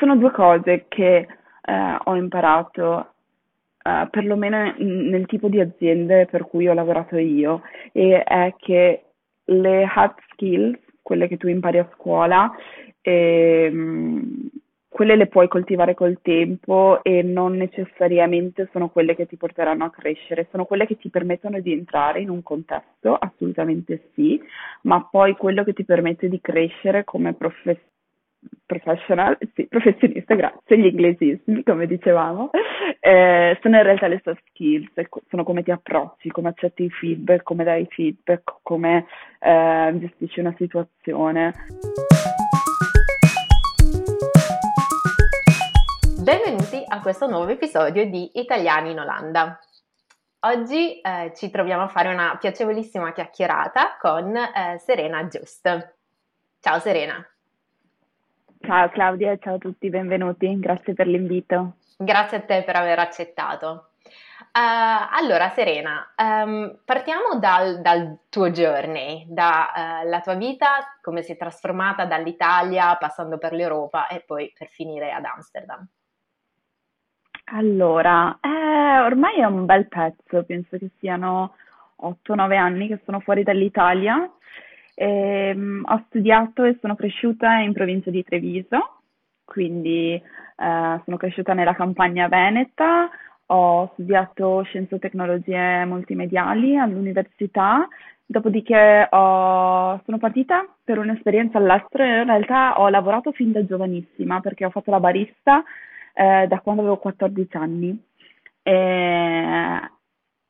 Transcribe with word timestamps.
sono 0.00 0.16
due 0.16 0.32
cose 0.32 0.86
che 0.88 1.28
eh, 1.62 1.96
ho 2.04 2.16
imparato, 2.16 3.12
eh, 3.82 4.08
perlomeno 4.10 4.74
nel 4.78 5.26
tipo 5.26 5.48
di 5.48 5.60
aziende 5.60 6.26
per 6.26 6.46
cui 6.46 6.66
ho 6.66 6.74
lavorato 6.74 7.16
io, 7.18 7.62
e 7.92 8.22
è 8.24 8.54
che 8.58 9.04
le 9.44 9.84
hard 9.84 10.14
skills, 10.32 10.78
quelle 11.02 11.28
che 11.28 11.36
tu 11.36 11.48
impari 11.48 11.78
a 11.78 11.88
scuola, 11.94 12.50
ehm, 13.02 14.48
quelle 14.88 15.16
le 15.16 15.28
puoi 15.28 15.48
coltivare 15.48 15.94
col 15.94 16.18
tempo 16.20 17.02
e 17.04 17.22
non 17.22 17.56
necessariamente 17.56 18.68
sono 18.72 18.88
quelle 18.88 19.14
che 19.14 19.26
ti 19.26 19.36
porteranno 19.36 19.84
a 19.84 19.90
crescere, 19.90 20.48
sono 20.50 20.64
quelle 20.64 20.86
che 20.86 20.96
ti 20.98 21.10
permettono 21.10 21.60
di 21.60 21.72
entrare 21.72 22.20
in 22.20 22.28
un 22.28 22.42
contesto, 22.42 23.14
assolutamente 23.14 24.10
sì, 24.14 24.40
ma 24.82 25.06
poi 25.08 25.36
quello 25.36 25.62
che 25.62 25.74
ti 25.74 25.84
permette 25.84 26.28
di 26.28 26.40
crescere 26.40 27.04
come 27.04 27.34
professionista 27.34 27.88
professional, 28.64 29.36
sì, 29.54 29.66
professionista, 29.66 30.34
grazie, 30.34 30.78
gli 30.78 30.86
inglesismi, 30.86 31.62
come 31.62 31.86
dicevamo, 31.86 32.50
eh, 33.00 33.58
sono 33.60 33.76
in 33.76 33.82
realtà 33.82 34.06
le 34.06 34.20
soft 34.22 34.42
skills, 34.48 34.90
sono 35.28 35.44
come 35.44 35.62
ti 35.62 35.70
approcci, 35.70 36.30
come 36.30 36.48
accetti 36.50 36.84
i 36.84 36.90
feedback, 36.90 37.42
come 37.42 37.64
dai 37.64 37.86
feedback, 37.90 38.58
come 38.62 39.06
eh, 39.40 39.92
gestisci 39.94 40.40
una 40.40 40.54
situazione. 40.56 41.54
Benvenuti 46.22 46.82
a 46.86 47.00
questo 47.00 47.26
nuovo 47.26 47.48
episodio 47.48 48.08
di 48.08 48.30
Italiani 48.34 48.90
in 48.92 49.00
Olanda. 49.00 49.58
Oggi 50.40 51.00
eh, 51.00 51.32
ci 51.34 51.50
troviamo 51.50 51.82
a 51.82 51.88
fare 51.88 52.12
una 52.12 52.36
piacevolissima 52.40 53.12
chiacchierata 53.12 53.96
con 54.00 54.34
eh, 54.34 54.78
Serena 54.78 55.24
Just. 55.24 55.96
Ciao 56.60 56.78
Serena. 56.78 57.29
Ciao 58.70 58.88
Claudia, 58.88 59.36
ciao 59.38 59.56
a 59.56 59.58
tutti, 59.58 59.90
benvenuti, 59.90 60.56
grazie 60.60 60.94
per 60.94 61.08
l'invito. 61.08 61.78
Grazie 61.98 62.36
a 62.36 62.40
te 62.42 62.62
per 62.62 62.76
aver 62.76 63.00
accettato. 63.00 63.88
Uh, 64.04 65.08
allora 65.10 65.48
Serena, 65.48 66.08
um, 66.16 66.78
partiamo 66.84 67.40
dal, 67.40 67.80
dal, 67.80 68.20
tuo 68.28 68.52
journey, 68.52 69.26
dalla 69.26 70.04
uh, 70.04 70.22
tua 70.22 70.34
vita, 70.34 70.98
come 71.02 71.22
si 71.22 71.32
è 71.32 71.36
trasformata 71.36 72.04
dall'Italia 72.04 72.94
passando 72.94 73.38
per 73.38 73.54
l'Europa 73.54 74.06
e 74.06 74.22
poi 74.24 74.52
per 74.56 74.68
finire 74.68 75.10
ad 75.10 75.24
Amsterdam. 75.24 75.84
Allora, 77.46 78.38
eh, 78.40 79.00
ormai 79.00 79.40
è 79.40 79.44
un 79.46 79.66
bel 79.66 79.88
pezzo, 79.88 80.44
penso 80.44 80.78
che 80.78 80.92
siano 81.00 81.56
8-9 82.02 82.56
anni 82.56 82.86
che 82.86 83.00
sono 83.04 83.18
fuori 83.18 83.42
dall'Italia 83.42 84.30
Ehm, 85.02 85.82
ho 85.86 86.04
studiato 86.08 86.62
e 86.64 86.76
sono 86.78 86.94
cresciuta 86.94 87.54
in 87.60 87.72
provincia 87.72 88.10
di 88.10 88.22
Treviso, 88.22 89.00
quindi 89.46 90.12
eh, 90.12 90.22
sono 91.04 91.16
cresciuta 91.16 91.54
nella 91.54 91.74
campagna 91.74 92.28
veneta, 92.28 93.08
ho 93.46 93.88
studiato 93.92 94.60
scienze 94.64 94.96
e 94.96 94.98
tecnologie 94.98 95.86
multimediali 95.86 96.76
all'università, 96.76 97.88
dopodiché 98.26 99.08
ho, 99.10 100.02
sono 100.04 100.18
partita 100.18 100.66
per 100.84 100.98
un'esperienza 100.98 101.56
all'estero. 101.56 102.04
E 102.04 102.18
in 102.18 102.26
realtà 102.26 102.78
ho 102.78 102.90
lavorato 102.90 103.32
fin 103.32 103.52
da 103.52 103.64
giovanissima 103.64 104.40
perché 104.40 104.66
ho 104.66 104.70
fatto 104.70 104.90
la 104.90 105.00
barista 105.00 105.64
eh, 106.12 106.46
da 106.46 106.60
quando 106.60 106.82
avevo 106.82 106.98
14 106.98 107.56
anni. 107.56 107.98
E 108.62 109.80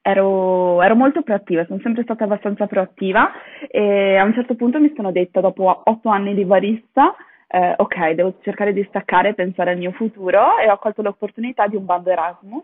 ero, 0.03 0.83
ero 0.83 0.95
molto 0.97 1.23
proattiva, 1.23 1.65
sono 1.67 1.81
sempre 1.83 2.03
stata 2.03 2.25
abbastanza 2.25 2.67
proattiva 2.67 3.31
e 3.69 4.17
a 4.17 4.25
un 4.25 4.35
certo 4.35 4.55
punto 4.55 4.81
mi 4.81 4.93
sono 4.95 5.13
detta, 5.13 5.41
dopo 5.41 5.83
otto 5.85 6.09
anni 6.09 6.35
di 6.35 6.45
barista, 6.45 7.15
eh, 7.49 7.75
ok, 7.77 8.11
devo 8.11 8.35
cercare 8.43 8.73
di 8.73 8.85
staccare 8.89 9.31
e 9.31 9.35
pensare 9.35 9.73
al 9.73 9.79
mio 9.79 9.93
futuro 9.93 10.59
e 10.59 10.71
ho 10.71 10.79
colto 10.79 11.03
l'opportunità 11.03 11.67
di 11.67 11.77
un 11.77 11.85
bando 11.85 12.11
Erasmus 12.11 12.63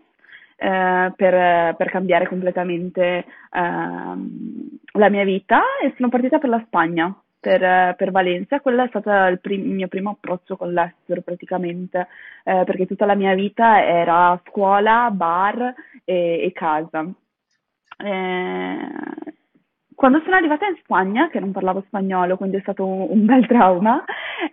eh, 0.55 1.13
per, 1.15 1.75
per, 1.75 1.89
cambiare 1.89 2.27
completamente 2.27 3.01
eh, 3.01 3.25
la 3.51 5.09
mia 5.09 5.23
vita 5.23 5.61
e 5.83 5.93
sono 5.95 6.09
partita 6.09 6.39
per 6.39 6.49
la 6.49 6.63
Spagna, 6.65 7.13
per, 7.39 7.95
per 7.95 8.11
Valencia. 8.11 8.61
Quello 8.61 8.83
è 8.83 8.87
stato 8.87 9.11
il, 9.27 9.39
prim- 9.39 9.65
il, 9.65 9.73
mio 9.73 9.87
primo 9.87 10.11
approccio 10.11 10.57
con 10.57 10.73
l'estero 10.73 11.21
praticamente, 11.21 12.07
eh, 12.43 12.63
perché 12.65 12.87
tutta 12.87 13.05
la 13.05 13.15
mia 13.15 13.35
vita 13.35 13.83
era 13.83 14.39
scuola, 14.47 15.09
bar 15.11 15.73
e, 16.03 16.43
e 16.43 16.51
casa. 16.53 17.05
Eh, 17.97 19.35
quando 19.95 20.21
sono 20.23 20.35
arrivata 20.35 20.67
in 20.67 20.77
Spagna, 20.83 21.29
che 21.29 21.39
non 21.39 21.51
parlavo 21.51 21.83
spagnolo, 21.87 22.37
quindi 22.37 22.57
è 22.57 22.61
stato 22.61 22.85
un, 22.85 23.25
bel 23.25 23.47
trauma, 23.47 24.03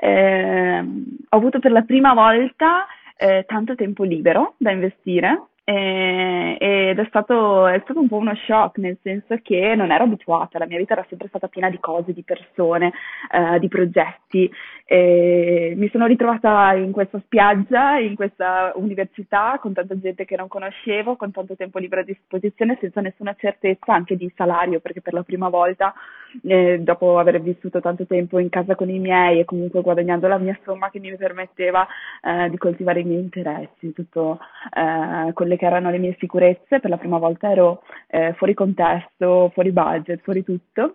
eh, 0.00 0.78
ho 0.80 1.36
avuto 1.36 1.58
per 1.58 1.70
la 1.70 1.82
prima 1.82 2.14
volta 2.14 2.86
eh, 3.16 3.44
tanto 3.46 3.74
tempo 3.74 4.04
libero 4.04 4.54
da 4.56 4.70
investire 4.70 5.48
e, 5.64 6.56
ed 6.60 6.98
è 6.98 7.06
stato, 7.08 7.66
è 7.66 7.80
stato 7.84 8.00
un 8.00 8.08
po' 8.08 8.16
uno 8.16 8.34
shock, 8.34 8.78
nel 8.78 8.98
senso 9.02 9.36
che 9.42 9.74
non 9.74 9.90
ero 9.90 10.04
abituata, 10.04 10.58
la 10.58 10.66
mia 10.66 10.78
vita 10.78 10.92
era 10.92 11.06
sempre 11.08 11.28
stata 11.28 11.48
piena 11.48 11.70
di 11.70 11.80
cose, 11.80 12.12
di 12.12 12.22
persone, 12.22 12.92
eh, 13.30 13.58
di 13.58 13.68
progetti. 13.68 14.50
E 14.84 15.72
mi 15.76 15.88
sono 15.88 16.06
ritrovata 16.06 16.74
in 16.74 16.92
questa 16.92 17.18
spiaggia, 17.24 17.98
in 17.98 18.14
questa 18.14 18.72
università, 18.76 19.58
con 19.60 19.72
tanta 19.72 19.98
gente 19.98 20.26
che 20.26 20.36
non 20.36 20.48
conoscevo, 20.48 21.16
con 21.16 21.30
tanto 21.30 21.56
tempo 21.56 21.78
libero 21.78 22.02
a 22.02 22.04
disposizione, 22.04 22.76
senza 22.80 23.00
nessuna 23.00 23.34
certezza 23.38 23.94
anche 23.94 24.16
di 24.16 24.30
salario, 24.36 24.80
perché 24.80 25.00
per 25.00 25.14
la 25.14 25.22
prima 25.22 25.48
volta, 25.48 25.94
eh, 26.42 26.78
dopo 26.80 27.18
aver 27.18 27.40
vissuto 27.40 27.80
tanto 27.80 28.06
tempo 28.06 28.38
in 28.38 28.48
casa 28.48 28.74
con 28.74 28.88
i 28.88 28.98
miei 28.98 29.40
e 29.40 29.44
comunque 29.44 29.80
guadagnando 29.80 30.26
la 30.26 30.38
mia 30.38 30.58
somma 30.64 30.90
che 30.90 30.98
mi 30.98 31.14
permetteva 31.16 31.86
eh, 32.22 32.50
di 32.50 32.58
coltivare 32.58 33.00
i 33.00 33.04
miei 33.04 33.20
interessi, 33.20 33.92
tutto 33.92 34.38
eh, 34.72 35.32
quelle 35.32 35.56
che 35.56 35.66
erano 35.66 35.90
le 35.90 35.98
mie 35.98 36.16
sicurezze, 36.18 36.80
per 36.80 36.90
la 36.90 36.98
prima 36.98 37.18
volta 37.18 37.50
ero 37.50 37.82
eh, 38.08 38.32
fuori 38.34 38.54
contesto, 38.54 39.50
fuori 39.54 39.72
budget, 39.72 40.20
fuori 40.22 40.42
tutto. 40.42 40.92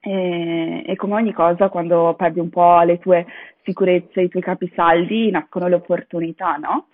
E, 0.00 0.84
e, 0.86 0.96
come 0.96 1.14
ogni 1.14 1.32
cosa, 1.32 1.68
quando 1.68 2.14
perdi 2.16 2.38
un 2.38 2.48
po' 2.48 2.80
le 2.82 2.98
tue 2.98 3.26
sicurezze, 3.64 4.20
i 4.20 4.28
tuoi 4.28 4.42
capisaldi, 4.42 5.30
nascono 5.30 5.66
le 5.66 5.74
opportunità, 5.74 6.56
no? 6.56 6.86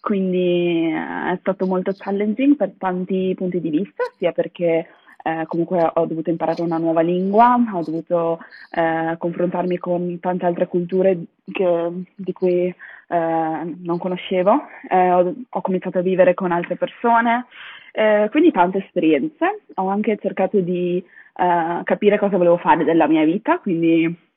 Quindi 0.00 0.88
eh, 0.92 1.32
è 1.32 1.36
stato 1.40 1.66
molto 1.66 1.92
challenging 1.94 2.56
per 2.56 2.72
tanti 2.78 3.34
punti 3.36 3.60
di 3.60 3.70
vista, 3.70 4.04
sia 4.16 4.32
perché 4.32 4.86
eh, 5.22 5.44
comunque 5.46 5.90
ho 5.92 6.06
dovuto 6.06 6.30
imparare 6.30 6.62
una 6.62 6.78
nuova 6.78 7.00
lingua, 7.00 7.56
ho 7.72 7.82
dovuto 7.82 8.38
eh, 8.70 9.14
confrontarmi 9.18 9.78
con 9.78 10.18
tante 10.20 10.46
altre 10.46 10.66
culture 10.66 11.18
che, 11.50 11.90
di 12.14 12.32
cui 12.32 12.66
eh, 12.66 12.74
non 13.08 13.98
conoscevo, 13.98 14.62
eh, 14.88 15.12
ho, 15.12 15.34
ho, 15.48 15.60
cominciato 15.60 15.98
a 15.98 16.02
vivere 16.02 16.34
con 16.34 16.52
altre 16.52 16.76
persone, 16.76 17.46
eh, 17.92 18.28
quindi 18.30 18.50
tante 18.52 18.78
esperienze. 18.78 19.62
Ho 19.74 19.88
anche 19.88 20.16
cercato 20.20 20.60
di 20.60 21.04
eh, 21.36 21.80
capire 21.84 22.18
cosa 22.18 22.36
volevo 22.36 22.56
fare 22.56 22.84
della 22.84 23.06
mia 23.06 23.24
vita, 23.24 23.58
quindi 23.58 24.28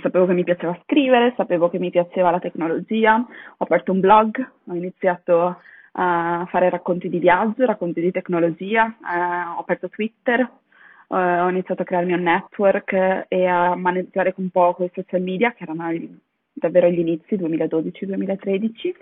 sapevo 0.00 0.24
che 0.24 0.32
mi 0.32 0.42
piaceva 0.42 0.78
scrivere, 0.84 1.34
sapevo 1.36 1.68
che 1.68 1.78
mi 1.78 1.90
piaceva 1.90 2.30
la 2.30 2.38
tecnologia, 2.38 3.16
ho 3.16 3.62
aperto 3.62 3.92
un 3.92 4.00
blog, 4.00 4.50
ho 4.68 4.74
iniziato 4.74 5.58
a 5.98 6.46
fare 6.50 6.68
racconti 6.68 7.08
di 7.08 7.18
viaggio, 7.18 7.64
racconti 7.64 8.00
di 8.00 8.10
tecnologia, 8.10 8.86
eh, 8.86 9.56
ho 9.56 9.60
aperto 9.60 9.88
Twitter, 9.88 10.40
eh, 10.40 11.40
ho 11.40 11.48
iniziato 11.48 11.82
a 11.82 11.84
crearmi 11.84 12.12
un 12.12 12.22
network 12.22 13.26
e 13.28 13.46
a 13.46 13.74
maneggiare 13.74 14.34
un 14.36 14.50
po' 14.50 14.74
quei 14.74 14.90
social 14.94 15.22
media 15.22 15.52
che 15.52 15.62
erano 15.62 15.90
davvero 16.52 16.86
agli 16.86 16.98
inizi, 16.98 17.36
2012-2013 17.36 18.94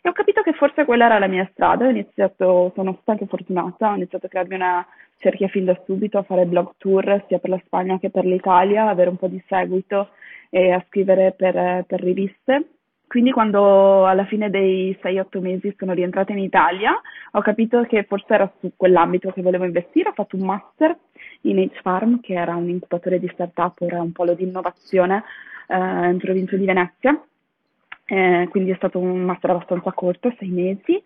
e 0.00 0.08
ho 0.08 0.12
capito 0.12 0.42
che 0.42 0.52
forse 0.52 0.84
quella 0.84 1.06
era 1.06 1.18
la 1.18 1.26
mia 1.26 1.48
strada, 1.52 1.86
ho 1.86 1.90
iniziato, 1.90 2.70
sono 2.74 2.92
stata 2.92 3.12
anche 3.12 3.26
fortunata, 3.26 3.90
ho 3.90 3.96
iniziato 3.96 4.26
a 4.26 4.28
crearmi 4.28 4.54
una 4.54 4.86
cerchia 5.16 5.48
fin 5.48 5.64
da 5.64 5.76
subito, 5.84 6.18
a 6.18 6.22
fare 6.22 6.46
blog 6.46 6.74
tour 6.76 7.24
sia 7.26 7.38
per 7.40 7.50
la 7.50 7.60
Spagna 7.64 7.98
che 7.98 8.10
per 8.10 8.24
l'Italia, 8.24 8.88
avere 8.88 9.10
un 9.10 9.16
po' 9.16 9.26
di 9.26 9.42
seguito 9.48 10.10
e 10.50 10.70
a 10.70 10.84
scrivere 10.86 11.32
per, 11.32 11.84
per 11.84 12.00
riviste 12.00 12.77
quindi 13.08 13.32
quando 13.32 14.06
alla 14.06 14.26
fine 14.26 14.50
dei 14.50 14.96
6-8 15.02 15.40
mesi 15.40 15.74
sono 15.76 15.92
rientrata 15.94 16.32
in 16.32 16.38
Italia 16.38 17.00
ho 17.32 17.40
capito 17.40 17.82
che 17.82 18.04
forse 18.04 18.34
era 18.34 18.52
su 18.60 18.72
quell'ambito 18.76 19.32
che 19.32 19.42
volevo 19.42 19.64
investire, 19.64 20.10
ho 20.10 20.12
fatto 20.12 20.36
un 20.36 20.44
master 20.44 20.96
in 21.42 21.58
H-Farm 21.58 22.20
che 22.20 22.34
era 22.34 22.54
un 22.54 22.68
incubatore 22.68 23.18
di 23.18 23.28
startup, 23.32 23.80
era 23.80 24.00
un 24.00 24.12
polo 24.12 24.34
di 24.34 24.44
innovazione 24.44 25.24
eh, 25.68 26.10
in 26.10 26.18
provincia 26.18 26.56
di 26.56 26.64
Venezia, 26.64 27.20
eh, 28.04 28.46
quindi 28.50 28.70
è 28.70 28.76
stato 28.76 28.98
un 28.98 29.20
master 29.20 29.50
abbastanza 29.50 29.92
corto, 29.92 30.34
6 30.38 30.48
mesi. 30.48 31.02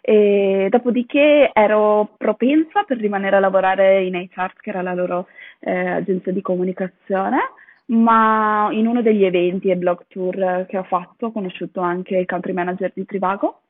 E 0.00 0.68
dopodiché 0.70 1.50
ero 1.52 2.14
propensa 2.16 2.82
per 2.84 2.96
rimanere 2.96 3.36
a 3.36 3.40
lavorare 3.40 4.02
in 4.04 4.14
HR, 4.14 4.52
che 4.58 4.70
era 4.70 4.80
la 4.80 4.94
loro 4.94 5.26
eh, 5.60 5.70
agenzia 5.70 6.32
di 6.32 6.40
comunicazione 6.40 7.38
ma 7.86 8.68
in 8.72 8.86
uno 8.86 9.02
degli 9.02 9.24
eventi 9.24 9.68
e 9.70 9.76
blog 9.76 10.06
tour 10.08 10.66
che 10.68 10.78
ho 10.78 10.84
fatto 10.84 11.26
ho 11.26 11.32
conosciuto 11.32 11.80
anche 11.80 12.16
il 12.16 12.26
country 12.26 12.52
manager 12.52 12.92
di 12.94 13.04
Trivago, 13.04 13.60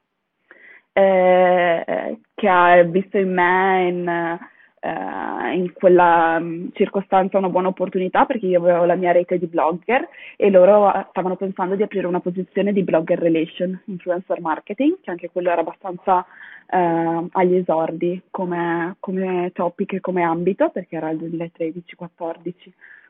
eh, 0.92 2.18
che 2.34 2.48
ha 2.48 2.82
visto 2.82 3.18
in 3.18 3.32
me 3.32 3.88
in, 3.88 4.38
eh, 4.80 5.54
in 5.54 5.72
quella 5.72 6.36
um, 6.40 6.70
circostanza 6.72 7.38
una 7.38 7.48
buona 7.48 7.68
opportunità 7.68 8.26
perché 8.26 8.46
io 8.46 8.60
avevo 8.60 8.84
la 8.84 8.96
mia 8.96 9.12
rete 9.12 9.38
di 9.38 9.46
blogger 9.46 10.08
e 10.36 10.50
loro 10.50 11.06
stavano 11.10 11.36
pensando 11.36 11.76
di 11.76 11.82
aprire 11.82 12.06
una 12.06 12.20
posizione 12.20 12.72
di 12.72 12.82
blogger 12.82 13.18
relation, 13.18 13.80
influencer 13.86 14.40
marketing, 14.40 14.98
che 15.00 15.10
anche 15.10 15.30
quello 15.30 15.50
era 15.50 15.60
abbastanza 15.60 16.26
eh, 16.68 17.28
agli 17.32 17.54
esordi 17.54 18.20
come, 18.30 18.96
come 19.00 19.50
topic 19.54 19.94
e 19.94 20.00
come 20.00 20.22
ambito 20.22 20.70
perché 20.70 20.96
era 20.96 21.10
il 21.10 21.18
2013-14, 21.18 22.52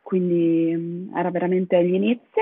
quindi 0.03 0.75
um, 0.75 1.17
era 1.17 1.31
veramente 1.31 1.77
agli 1.77 1.95
inizi. 1.95 2.41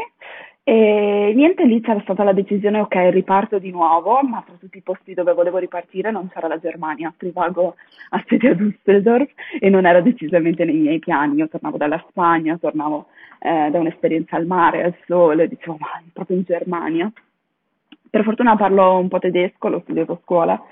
E 0.63 1.33
niente, 1.35 1.65
lì 1.65 1.81
c'era 1.81 2.01
stata 2.03 2.23
la 2.23 2.33
decisione, 2.33 2.81
ok, 2.81 2.95
riparto 3.11 3.59
di 3.59 3.71
nuovo, 3.71 4.21
ma 4.23 4.43
tra 4.47 4.55
tutti 4.59 4.79
i 4.79 4.83
posti 4.83 5.15
dove 5.15 5.33
volevo 5.33 5.59
ripartire 5.59 6.11
non 6.11 6.29
c'era 6.29 6.49
la 6.49 6.59
Germania, 6.59 7.13
Trivago 7.17 7.75
a 8.11 8.23
sede 8.27 8.51
a 8.51 8.55
Düsseldorf 8.55 9.31
e 9.59 9.69
non 9.69 9.87
era 9.87 10.01
decisamente 10.01 10.65
nei 10.65 10.77
miei 10.77 10.99
piani. 10.99 11.37
Io 11.37 11.49
tornavo 11.49 11.77
dalla 11.77 12.05
Spagna, 12.09 12.59
tornavo 12.59 13.07
eh, 13.41 13.71
da 13.71 13.79
un'esperienza 13.79 14.37
al 14.37 14.47
mare, 14.47 14.85
al 14.85 14.95
sole, 15.07 15.49
dicevo, 15.49 15.77
ma 15.79 15.89
proprio 16.13 16.37
in 16.37 16.45
Germania. 16.45 17.11
Per 18.09 18.23
fortuna 18.23 18.57
parlo 18.57 18.99
un 18.99 19.09
po' 19.09 19.19
tedesco, 19.19 19.69
l'ho 19.69 19.81
studiato 19.81 20.13
a 20.13 20.21
scuola 20.23 20.63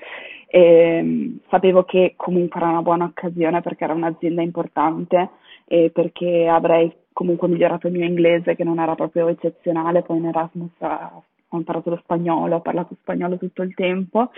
e 0.51 1.01
mm, 1.03 1.35
sapevo 1.49 1.83
che 1.83 2.13
comunque 2.15 2.59
era 2.59 2.69
una 2.69 2.81
buona 2.81 3.05
occasione 3.05 3.61
perché 3.61 3.83
era 3.83 3.93
un'azienda 3.93 4.41
importante 4.41 5.29
e 5.71 5.91
perché 5.93 6.47
avrei 6.47 6.91
comunque 7.13 7.47
migliorato 7.47 7.85
il 7.85 7.93
mio 7.93 8.05
inglese 8.05 8.55
che 8.55 8.63
non 8.63 8.79
era 8.79 8.95
proprio 8.95 9.27
eccezionale, 9.27 10.01
poi 10.01 10.17
in 10.17 10.25
Erasmus 10.25 10.71
ho 10.79 11.57
imparato 11.57 11.91
lo 11.91 11.99
spagnolo, 12.01 12.55
ho 12.55 12.61
parlato 12.61 12.95
spagnolo 13.01 13.37
tutto 13.37 13.61
il 13.61 13.75
tempo. 13.75 14.31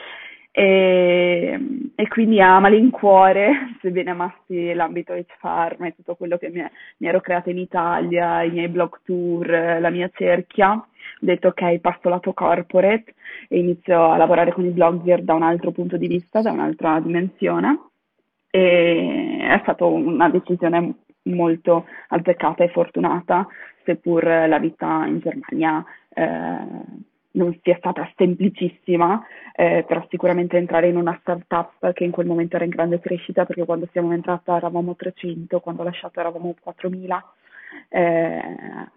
E, 0.54 1.58
e 1.96 2.08
quindi 2.10 2.42
a 2.42 2.60
malincuore, 2.60 3.78
sebbene 3.80 4.12
amassi 4.12 4.74
l'ambito 4.74 5.14
H-Farm 5.14 5.86
e 5.86 5.96
tutto 5.96 6.16
quello 6.16 6.38
che 6.38 6.50
mi, 6.50 6.62
mi, 6.98 7.08
ero 7.08 7.22
creata 7.22 7.50
in 7.50 7.60
Italia, 7.60 8.44
i 8.44 8.52
miei 8.52 8.68
blog 8.68 9.00
tour, 9.06 9.48
la 9.80 9.90
mia 9.90 10.10
cerchia, 10.14 10.74
ho 10.74 10.86
detto 11.20 11.48
ok, 11.48 11.80
passo 11.80 12.10
lato 12.10 12.34
corporate 12.34 13.14
e 13.48 13.60
inizio 13.60 14.12
a 14.12 14.18
lavorare 14.18 14.52
con 14.52 14.66
i 14.66 14.72
blogger 14.72 15.24
da 15.24 15.34
un 15.34 15.44
altro 15.44 15.72
punto 15.72 15.96
di 15.96 16.08
vista, 16.08 16.42
da 16.42 16.52
un'altra 16.52 17.00
dimensione. 17.00 17.80
E 18.50 19.38
è 19.40 19.60
stata 19.62 19.86
una 19.86 20.30
decisione 20.30 20.96
molto 21.24 21.86
azzeccata 22.10 22.64
e 22.64 22.70
fortunata, 22.70 23.48
seppur 23.84 24.24
la 24.24 24.60
vita 24.60 25.06
in 25.06 25.20
Germania 25.20 25.84
eh, 26.14 27.10
non 27.34 27.58
sia 27.62 27.78
stata 27.78 28.10
semplicissima, 28.16 29.24
eh, 29.56 29.86
però 29.88 30.06
sicuramente 30.10 30.58
entrare 30.58 30.88
in 30.88 30.98
una 30.98 31.18
startup 31.22 31.94
che 31.94 32.04
in 32.04 32.12
quel 32.12 32.28
momento 32.28 32.56
era 32.56 32.66
in 32.66 32.72
grande 32.72 33.00
crescita, 33.00 33.46
perché 33.46 33.64
quando 33.64 33.88
siamo 33.92 34.12
entrati 34.12 34.50
eravamo 34.50 34.96
300, 34.96 35.60
quando 35.60 35.82
ho 35.82 35.86
lasciato 35.86 36.20
eravamo 36.20 36.56
4000, 36.62 37.34
eh, 37.90 38.42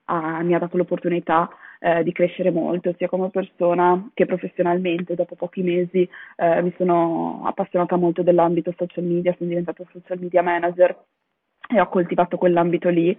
ha, 0.05 0.43
mi 0.43 0.55
ha 0.55 0.59
dato 0.59 0.77
l'opportunità 0.77 1.49
eh, 1.79 2.03
di 2.03 2.13
crescere 2.13 2.51
molto, 2.51 2.95
sia 2.97 3.09
come 3.09 3.29
persona 3.31 4.11
che 4.15 4.27
professionalmente. 4.27 5.15
Dopo 5.15 5.37
pochi 5.37 5.63
mesi 5.63 6.09
eh, 6.37 6.63
mi 6.63 6.73
sono 6.77 7.43
appassionata 7.45 7.97
molto 7.97 8.23
dell'ambito 8.23 8.75
social 8.77 9.05
media, 9.05 9.35
sono 9.37 9.51
diventata 9.51 9.85
social 9.93 10.19
media 10.19 10.43
manager 10.43 10.97
e 11.69 11.81
ho 11.81 11.89
coltivato 11.89 12.37
quell'ambito 12.37 12.89
lì, 12.89 13.17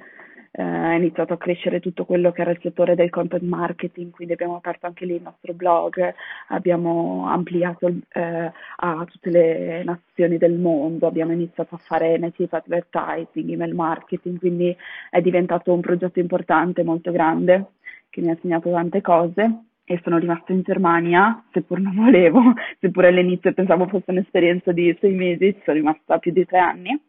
eh, 0.58 0.64
è 0.64 0.96
iniziato 0.96 1.34
a 1.34 1.38
crescere 1.38 1.82
tutto 1.82 2.06
quello 2.06 2.32
che 2.32 2.42
era 2.42 2.52
il 2.52 2.60
settore 2.62 2.96
del 2.96 3.10
content 3.10 3.44
marketing, 3.44 4.12
quindi 4.12 4.34
abbiamo 4.34 4.56
aperto 4.56 4.86
anche 4.86 5.06
lì 5.06 5.16
il 5.16 5.22
nostro 5.22 5.54
blog, 5.54 6.14
abbiamo 6.48 7.28
ampliato 7.28 7.92
eh, 8.14 8.52
a 8.78 9.06
tutte 9.06 9.30
le 9.30 9.84
nazioni 9.84 10.38
del 10.38 10.54
mondo, 10.54 11.08
abbiamo 11.08 11.34
iniziato 11.34 11.76
a 11.76 11.80
fare 11.80 12.18
native 12.18 12.56
advertising, 12.58 13.50
email 13.50 13.74
marketing, 13.74 14.40
quindi 14.40 14.76
è 15.10 15.20
diventato 15.22 15.74
un 15.74 15.82
progetto 15.82 16.20
importante, 16.20 16.84
molto 16.84 17.12
grande, 17.12 17.72
che 18.10 18.22
mi 18.22 18.30
ha 18.30 18.32
insegnato 18.32 18.72
tante 18.72 19.02
cose. 19.02 19.64
E 19.88 20.00
sono 20.04 20.18
rimasta 20.18 20.52
in 20.52 20.64
Germania, 20.64 21.44
seppur 21.52 21.80
non 21.80 21.94
volevo, 21.94 22.42
seppur 22.82 23.06
all'inizio 23.06 23.54
pensavo 23.54 23.86
fosse 23.88 24.10
un'esperienza 24.10 24.72
di 24.72 24.98
sei 25.00 25.14
mesi, 25.14 25.56
sono 25.64 25.78
rimasta 25.78 26.18
più 26.18 26.32
di 26.32 26.44
tre 26.44 26.58
anni 26.58 27.00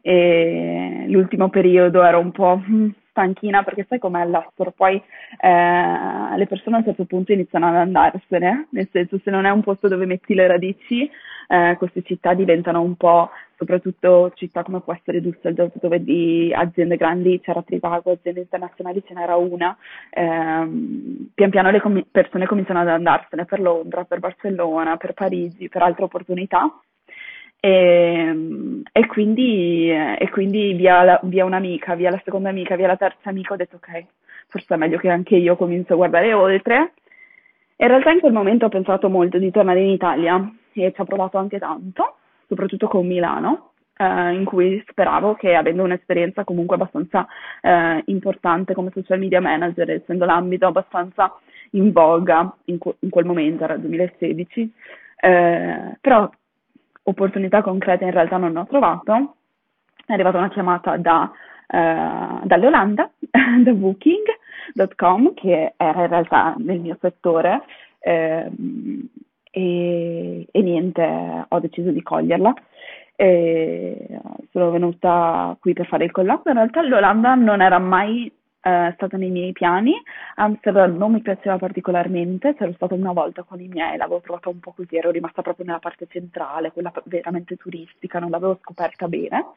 e 0.00 1.04
l'ultimo 1.08 1.48
periodo 1.48 2.02
ero 2.02 2.18
un 2.18 2.32
po' 2.32 2.60
stanchina 3.14 3.62
perché 3.62 3.86
sai 3.88 4.00
com'è 4.00 4.20
all'estero, 4.20 4.72
poi 4.72 5.00
eh, 5.40 6.36
le 6.36 6.46
persone 6.48 6.76
a 6.76 6.78
un 6.80 6.84
certo 6.84 7.04
punto 7.04 7.32
iniziano 7.32 7.68
ad 7.68 7.76
andarsene, 7.76 8.66
nel 8.70 8.88
senso 8.90 9.20
se 9.22 9.30
non 9.30 9.44
è 9.44 9.50
un 9.50 9.62
posto 9.62 9.86
dove 9.86 10.04
metti 10.04 10.34
le 10.34 10.48
radici, 10.48 11.08
eh, 11.46 11.76
queste 11.78 12.02
città 12.02 12.34
diventano 12.34 12.82
un 12.82 12.96
po', 12.96 13.30
soprattutto 13.56 14.32
città 14.34 14.64
come 14.64 14.80
può 14.80 14.92
essere 14.92 15.20
Düsseldorf, 15.20 15.78
dove 15.80 16.02
di 16.02 16.52
aziende 16.52 16.96
grandi 16.96 17.40
c'era 17.40 17.62
Trivago, 17.62 18.10
aziende 18.10 18.40
internazionali 18.40 19.02
ce 19.06 19.14
n'era 19.14 19.36
una, 19.36 19.76
eh, 20.10 20.68
pian 21.34 21.50
piano 21.50 21.70
le 21.70 21.80
com- 21.80 22.04
persone 22.10 22.46
cominciano 22.46 22.80
ad 22.80 22.88
andarsene 22.88 23.44
per 23.44 23.60
Londra, 23.60 24.04
per 24.04 24.18
Barcellona, 24.18 24.96
per 24.96 25.12
Parigi, 25.12 25.68
per 25.68 25.82
altre 25.82 26.04
opportunità 26.04 26.68
e, 27.64 27.68
ehm, 27.68 28.82
e, 28.92 29.06
quindi, 29.06 29.88
e 29.90 30.28
quindi 30.30 30.74
via, 30.74 31.02
la, 31.02 31.20
via, 31.22 31.46
un'amica, 31.46 31.94
via 31.94 32.10
la 32.10 32.20
seconda 32.22 32.50
amica, 32.50 32.76
via 32.76 32.88
la 32.88 32.96
terza 32.96 33.30
amica 33.30 33.54
ho 33.54 33.56
detto 33.56 33.76
ok, 33.76 34.04
forse 34.48 34.74
è 34.74 34.76
meglio 34.76 34.98
che 34.98 35.08
anche 35.08 35.36
io 35.36 35.56
comincio 35.56 35.94
a 35.94 35.96
guardare 35.96 36.34
oltre. 36.34 36.92
In 37.76 37.88
realtà 37.88 38.10
in 38.10 38.20
quel 38.20 38.34
momento 38.34 38.66
ho 38.66 38.68
pensato 38.68 39.08
molto 39.08 39.38
di 39.38 39.50
tornare 39.50 39.80
in 39.80 39.90
Italia 39.90 40.52
e 40.74 40.92
ci 40.92 41.00
ho 41.00 41.04
provato 41.04 41.38
anche 41.38 41.58
tanto, 41.58 42.16
soprattutto 42.48 42.86
con 42.86 43.06
Milano, 43.06 43.70
eh, 43.96 44.34
in 44.34 44.44
cui 44.44 44.84
speravo 44.86 45.34
che 45.34 45.54
avendo 45.54 45.84
un'esperienza 45.84 46.44
comunque 46.44 46.76
abbastanza 46.76 47.26
eh, 47.62 48.02
importante 48.06 48.74
come 48.74 48.90
social 48.92 49.18
media 49.18 49.40
manager, 49.40 49.90
essendo 49.90 50.26
l'ambito 50.26 50.66
abbastanza 50.66 51.34
in 51.70 51.92
voga 51.92 52.54
in, 52.66 52.78
in 52.98 53.08
quel 53.08 53.24
momento, 53.24 53.64
era 53.64 53.74
il 53.74 53.80
2016, 53.80 54.72
eh, 55.20 55.96
però 56.00 56.30
opportunità 57.04 57.62
concrete 57.62 58.04
in 58.04 58.10
realtà 58.10 58.36
non 58.36 58.56
ho 58.56 58.66
trovato. 58.66 59.36
È 60.06 60.12
arrivata 60.12 60.38
una 60.38 60.50
chiamata 60.50 60.96
da, 60.96 61.30
eh, 61.66 62.40
dall'Olanda, 62.44 63.10
da 63.20 63.72
Booking.com, 63.72 65.34
che 65.34 65.74
era 65.76 66.02
in 66.02 66.08
realtà 66.08 66.54
nel 66.58 66.80
mio 66.80 66.96
settore, 67.00 67.62
eh, 68.00 68.50
e, 69.50 70.46
e, 70.50 70.62
niente, 70.62 71.44
ho 71.48 71.60
deciso 71.60 71.90
di 71.90 72.02
coglierla. 72.02 72.52
E 73.16 74.20
sono 74.50 74.70
venuta 74.70 75.56
qui 75.60 75.72
per 75.72 75.86
fare 75.86 76.04
il 76.04 76.10
colloquio. 76.10 76.52
In 76.52 76.58
realtà 76.58 76.82
l'Olanda 76.82 77.34
non 77.34 77.60
era 77.62 77.78
mai 77.78 78.30
è 78.64 78.92
stata 78.94 79.18
nei 79.18 79.30
miei 79.30 79.52
piani. 79.52 79.92
Amsterdam 80.36 80.96
non 80.96 81.12
mi 81.12 81.20
piaceva 81.20 81.58
particolarmente, 81.58 82.54
c'ero 82.54 82.72
stata 82.72 82.94
una 82.94 83.12
volta 83.12 83.42
con 83.42 83.60
i 83.60 83.68
miei, 83.68 83.98
l'avevo 83.98 84.20
trovata 84.20 84.48
un 84.48 84.58
po' 84.60 84.72
così, 84.72 84.96
ero 84.96 85.10
rimasta 85.10 85.42
proprio 85.42 85.66
nella 85.66 85.78
parte 85.80 86.06
centrale, 86.08 86.72
quella 86.72 86.92
veramente 87.04 87.56
turistica, 87.56 88.18
non 88.18 88.30
l'avevo 88.30 88.58
scoperta 88.62 89.06
bene. 89.06 89.48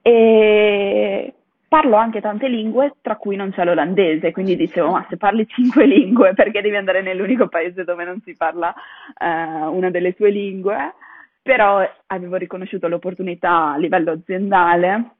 E 0.00 1.34
parlo 1.68 1.96
anche 1.96 2.22
tante 2.22 2.48
lingue, 2.48 2.94
tra 3.02 3.16
cui 3.16 3.36
non 3.36 3.50
c'è 3.50 3.64
l'olandese, 3.64 4.32
quindi 4.32 4.56
dicevo, 4.56 4.92
ma 4.92 5.06
se 5.10 5.18
parli 5.18 5.46
cinque 5.46 5.84
lingue, 5.84 6.32
perché 6.32 6.62
devi 6.62 6.76
andare 6.76 7.02
nell'unico 7.02 7.48
paese 7.48 7.84
dove 7.84 8.04
non 8.04 8.20
si 8.24 8.34
parla 8.36 8.72
eh, 9.18 9.66
una 9.66 9.90
delle 9.90 10.14
tue 10.14 10.30
lingue? 10.30 10.94
Però 11.42 11.86
avevo 12.06 12.36
riconosciuto 12.36 12.88
l'opportunità 12.88 13.72
a 13.72 13.76
livello 13.76 14.12
aziendale 14.12 15.10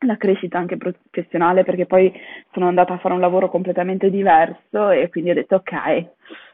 la 0.00 0.16
crescita 0.16 0.58
anche 0.58 0.76
professionale 0.76 1.64
perché 1.64 1.86
poi 1.86 2.12
sono 2.52 2.66
andata 2.66 2.94
a 2.94 2.98
fare 2.98 3.14
un 3.14 3.20
lavoro 3.20 3.48
completamente 3.48 4.10
diverso 4.10 4.90
e 4.90 5.08
quindi 5.08 5.30
ho 5.30 5.34
detto 5.34 5.56
ok, 5.56 6.06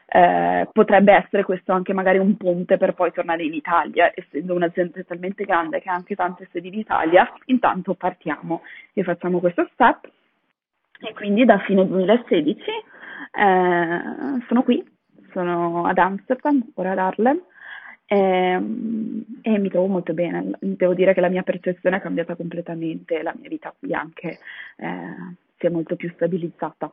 eh, 0.05 0.69
potrebbe 0.71 1.13
essere 1.13 1.43
questo 1.43 1.71
anche 1.71 1.93
magari 1.93 2.19
un 2.19 2.37
ponte 2.37 2.77
per 2.77 2.93
poi 2.93 3.11
tornare 3.11 3.43
in 3.43 3.53
Italia, 3.53 4.11
essendo 4.13 4.53
un'azienda 4.53 5.01
talmente 5.03 5.43
grande 5.43 5.81
che 5.81 5.89
ha 5.89 5.93
anche 5.93 6.15
tante 6.15 6.47
sedi 6.51 6.67
in 6.67 6.79
Italia, 6.79 7.31
intanto 7.45 7.95
partiamo 7.95 8.61
e 8.93 9.03
facciamo 9.03 9.39
questo 9.39 9.67
step. 9.73 10.09
E 10.99 11.13
quindi 11.13 11.45
da 11.45 11.57
fine 11.59 11.85
2016 11.85 12.61
eh, 13.31 14.01
sono 14.47 14.63
qui, 14.63 14.83
sono 15.31 15.85
ad 15.85 15.97
Amsterdam, 15.97 16.63
ora 16.75 16.91
ad 16.91 16.97
Harlem 16.99 17.41
e, 18.05 18.17
ehm, 18.17 19.25
e, 19.41 19.57
mi 19.59 19.69
trovo 19.69 19.87
molto 19.87 20.13
bene. 20.13 20.51
Devo 20.59 20.93
dire 20.93 21.13
che 21.13 21.21
la 21.21 21.29
mia 21.29 21.43
percezione 21.43 21.97
è 21.97 22.01
cambiata 22.01 22.35
completamente, 22.35 23.21
la 23.21 23.33
mia 23.37 23.49
vita 23.49 23.73
qui 23.77 23.93
anche 23.93 24.39
eh, 24.77 25.35
si 25.57 25.65
è 25.65 25.69
molto 25.69 25.95
più 25.95 26.09
stabilizzata. 26.11 26.91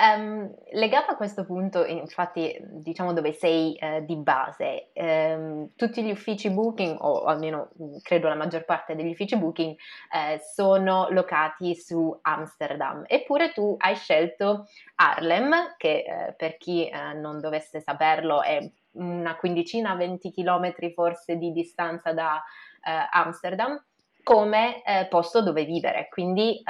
Um, 0.00 0.50
legato 0.72 1.10
a 1.10 1.16
questo 1.16 1.44
punto, 1.44 1.84
infatti, 1.84 2.56
diciamo 2.58 3.12
dove 3.12 3.32
sei 3.34 3.74
eh, 3.74 4.02
di 4.06 4.16
base, 4.16 4.88
ehm, 4.94 5.72
tutti 5.76 6.02
gli 6.02 6.10
uffici 6.10 6.48
booking, 6.48 6.96
o 7.00 7.24
almeno 7.24 7.68
mm, 7.82 7.96
credo 8.02 8.28
la 8.28 8.34
maggior 8.34 8.64
parte 8.64 8.94
degli 8.94 9.10
uffici 9.10 9.36
booking, 9.36 9.76
eh, 10.10 10.40
sono 10.54 11.08
locati 11.10 11.74
su 11.74 12.16
Amsterdam. 12.22 13.04
Eppure 13.06 13.52
tu 13.52 13.76
hai 13.78 13.94
scelto 13.94 14.68
Harlem, 14.94 15.74
che 15.76 16.04
eh, 16.06 16.32
per 16.34 16.56
chi 16.56 16.88
eh, 16.88 17.12
non 17.12 17.38
dovesse 17.38 17.80
saperlo 17.80 18.42
è 18.42 18.70
una 18.92 19.36
quindicina, 19.36 19.94
20 19.94 20.30
chilometri 20.30 20.92
forse 20.92 21.36
di 21.36 21.52
distanza 21.52 22.12
da 22.12 22.42
eh, 22.82 23.08
Amsterdam 23.10 23.82
come 24.22 24.82
eh, 24.82 25.06
posto 25.08 25.42
dove 25.42 25.64
vivere. 25.64 26.08
Quindi 26.08 26.56
eh, 26.56 26.62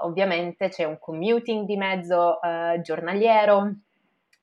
ovviamente 0.00 0.68
c'è 0.68 0.84
un 0.84 0.98
commuting 0.98 1.66
di 1.66 1.76
mezzo 1.76 2.40
eh, 2.40 2.80
giornaliero, 2.82 3.74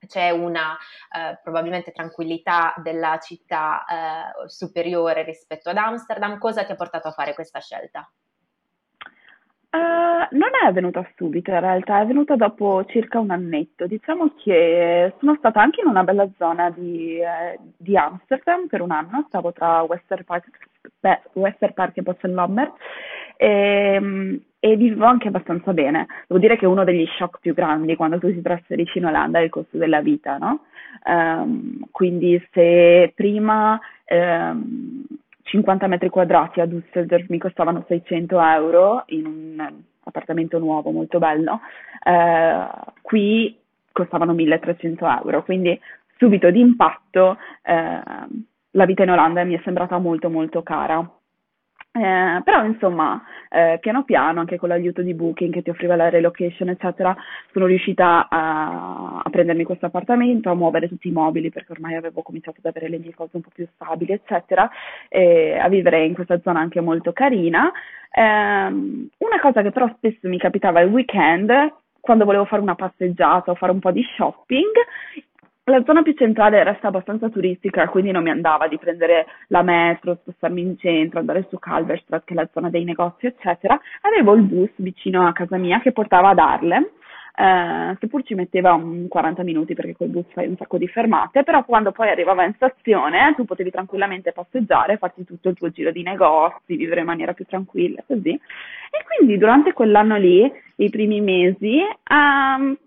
c'è 0.08 0.30
una 0.30 0.77
eh, 1.12 1.39
probabilmente 1.42 1.92
tranquillità 1.92 2.74
della 2.77 3.18
città 3.20 3.86
eh, 3.86 4.50
superiore 4.50 5.24
rispetto 5.24 5.70
ad 5.70 5.77
Amsterdam. 5.77 6.38
Cosa 6.38 6.63
ti 6.63 6.72
ha 6.72 6.75
portato 6.75 7.08
a 7.08 7.12
fare 7.12 7.34
questa 7.34 7.60
scelta? 7.60 8.10
Uh, 9.75 10.38
non 10.38 10.50
è 10.62 10.65
avvenuta 10.67 11.05
subito, 11.17 11.51
in 11.51 11.60
realtà 11.60 12.00
è 12.00 12.05
venuta 12.05 12.38
dopo 12.38 12.86
circa 12.86 13.20
un 13.20 13.29
annetto. 13.29 13.88
Diciamo 13.88 14.32
che 14.41 15.13
sono 15.20 15.36
stata 15.38 15.62
anche 15.62 15.82
in 15.82 15.88
una 15.88 16.05
bella 16.05 16.29
zona 16.38 16.70
di, 16.70 17.20
eh, 17.20 17.60
di 17.75 17.98
Amsterdam 17.98 18.67
per 18.67 18.79
un 18.79 18.91
anno, 18.91 19.25
stavo 19.27 19.51
tra 19.51 19.82
Wester 19.82 20.24
Park, 20.24 20.48
Park 21.74 21.98
e 21.98 22.01
Bossenlommer 22.01 22.72
e, 23.36 23.96
ehm, 23.96 24.41
e 24.60 24.77
vivevo 24.77 25.05
anche 25.05 25.27
abbastanza 25.27 25.74
bene. 25.74 26.08
Devo 26.25 26.39
dire 26.39 26.55
che 26.55 26.65
uno 26.65 26.86
degli 26.86 27.05
shock 27.17 27.39
più 27.41 27.53
grandi 27.53 27.98
quando 27.98 28.17
tu 28.17 28.27
ti 28.32 28.41
trasferisci 28.41 29.00
in 29.00 29.08
Olanda 29.08 29.39
è 29.39 29.44
il 29.44 29.50
costo 29.50 29.77
della 29.77 30.00
vita, 30.00 30.38
no? 30.38 30.67
Um, 31.03 31.86
quindi 31.91 32.41
se 32.53 33.12
prima... 33.13 33.77
Um, 34.08 35.03
50 35.45 35.87
metri 35.87 36.09
quadrati 36.09 36.59
a 36.59 36.65
Düsseldorf 36.65 37.25
mi 37.29 37.37
costavano 37.37 37.85
600 37.87 38.41
euro 38.41 39.03
in 39.07 39.25
un 39.25 39.73
appartamento 40.03 40.57
nuovo 40.59 40.91
molto 40.91 41.19
bello, 41.19 41.61
eh, 42.03 42.67
qui 43.01 43.57
costavano 43.91 44.33
1300 44.33 45.05
euro, 45.23 45.43
quindi 45.43 45.79
subito 46.17 46.49
d'impatto 46.49 47.37
eh, 47.61 48.01
la 48.71 48.85
vita 48.85 49.03
in 49.03 49.11
Olanda 49.11 49.43
mi 49.43 49.55
è 49.55 49.61
sembrata 49.63 49.97
molto 49.97 50.29
molto 50.29 50.63
cara. 50.63 51.09
Eh, 51.97 52.41
però 52.43 52.65
insomma, 52.65 53.23
eh, 53.49 53.77
piano 53.79 54.03
piano, 54.03 54.41
anche 54.41 54.57
con 54.57 54.67
l'aiuto 54.67 55.01
di 55.01 55.13
Booking 55.13 55.53
che 55.53 55.61
ti 55.61 55.69
offriva 55.69 55.95
la 55.95 56.09
relocation, 56.09 56.67
eccetera, 56.67 57.15
sono 57.53 57.67
riuscita 57.67 58.27
a, 58.29 59.21
a 59.23 59.29
prendermi 59.29 59.63
questo 59.63 59.85
appartamento, 59.85 60.49
a 60.49 60.55
muovere 60.55 60.89
tutti 60.89 61.07
i 61.07 61.13
mobili 61.13 61.51
perché 61.51 61.71
ormai 61.71 61.95
avevo 61.95 62.21
cominciato 62.21 62.57
ad 62.59 62.65
avere 62.65 62.89
le 62.89 62.99
mie 62.99 63.13
cose 63.13 63.37
un 63.37 63.43
po' 63.43 63.51
più 63.53 63.65
stabili, 63.75 64.11
eccetera, 64.11 64.69
e 65.07 65.57
a 65.57 65.69
vivere 65.69 66.03
in 66.03 66.15
questa 66.15 66.37
zona 66.41 66.59
anche 66.59 66.81
molto 66.81 67.13
carina. 67.13 67.71
Eh, 68.11 68.21
una 68.21 69.39
cosa 69.39 69.61
che 69.61 69.71
però 69.71 69.89
spesso 69.95 70.27
mi 70.27 70.37
capitava 70.37 70.81
il 70.81 70.91
weekend, 70.91 71.49
quando 72.01 72.25
volevo 72.25 72.43
fare 72.43 72.61
una 72.61 72.75
passeggiata 72.75 73.51
o 73.51 73.55
fare 73.55 73.71
un 73.71 73.79
po' 73.79 73.91
di 73.91 74.03
shopping, 74.17 74.73
la 75.65 75.84
zona 75.84 76.03
più 76.03 76.13
centrale 76.13 76.63
resta 76.63 76.89
abbastanza 76.89 77.29
turistica, 77.29 77.88
quindi 77.88 78.12
non 78.12 78.22
mi 78.22 78.29
andava 78.29 78.67
di 78.67 78.77
prendere 78.77 79.25
la 79.48 79.63
metro, 79.63 80.17
spostarmi 80.22 80.62
in 80.62 80.77
centro, 80.77 81.19
andare 81.19 81.48
su 81.50 81.57
Calverstraat, 81.57 82.24
che 82.24 82.34
è 82.34 82.38
la 82.38 82.48
zona 82.53 82.69
dei 82.69 82.84
negozi, 82.84 83.25
eccetera. 83.25 83.79
Avevo 84.01 84.36
il 84.36 84.43
bus 84.43 84.69
vicino 84.75 85.25
a 85.25 85.34
casa 85.34 85.57
mia 85.57 85.79
che 85.79 85.91
portava 85.91 86.29
ad 86.29 86.38
Harlem, 86.38 86.88
eh, 87.38 87.98
seppur 88.00 88.24
ci 88.24 88.36
metteva 88.36 88.74
un 88.74 89.07
40 89.07 89.43
minuti 89.43 89.74
perché 89.74 89.95
col 89.95 90.07
bus 90.07 90.25
fai 90.34 90.48
un 90.48 90.55
sacco 90.55 90.77
di 90.77 90.88
fermate, 90.88 91.43
però 91.43 91.65
quando 91.65 91.91
poi 91.91 92.10
arrivava 92.10 92.45
in 92.45 92.53
stazione 92.53 93.34
tu 93.36 93.43
potevi 93.43 93.72
tranquillamente 93.72 94.31
passeggiare, 94.34 94.98
farti 94.98 95.25
tutto 95.25 95.50
il 95.50 95.55
tuo 95.55 95.69
giro 95.72 95.91
di 95.91 96.03
negozi, 96.03 96.75
vivere 96.75 97.00
in 97.01 97.07
maniera 97.07 97.34
più 97.34 97.43
tranquilla, 97.45 98.03
così. 98.05 98.29
E 98.29 99.03
quindi 99.03 99.39
durante 99.39 99.74
quell'anno 99.74 100.15
lì, 100.17 100.50
i 100.77 100.89
primi 100.89 101.22
mesi, 101.22 101.79
um, 102.10 102.77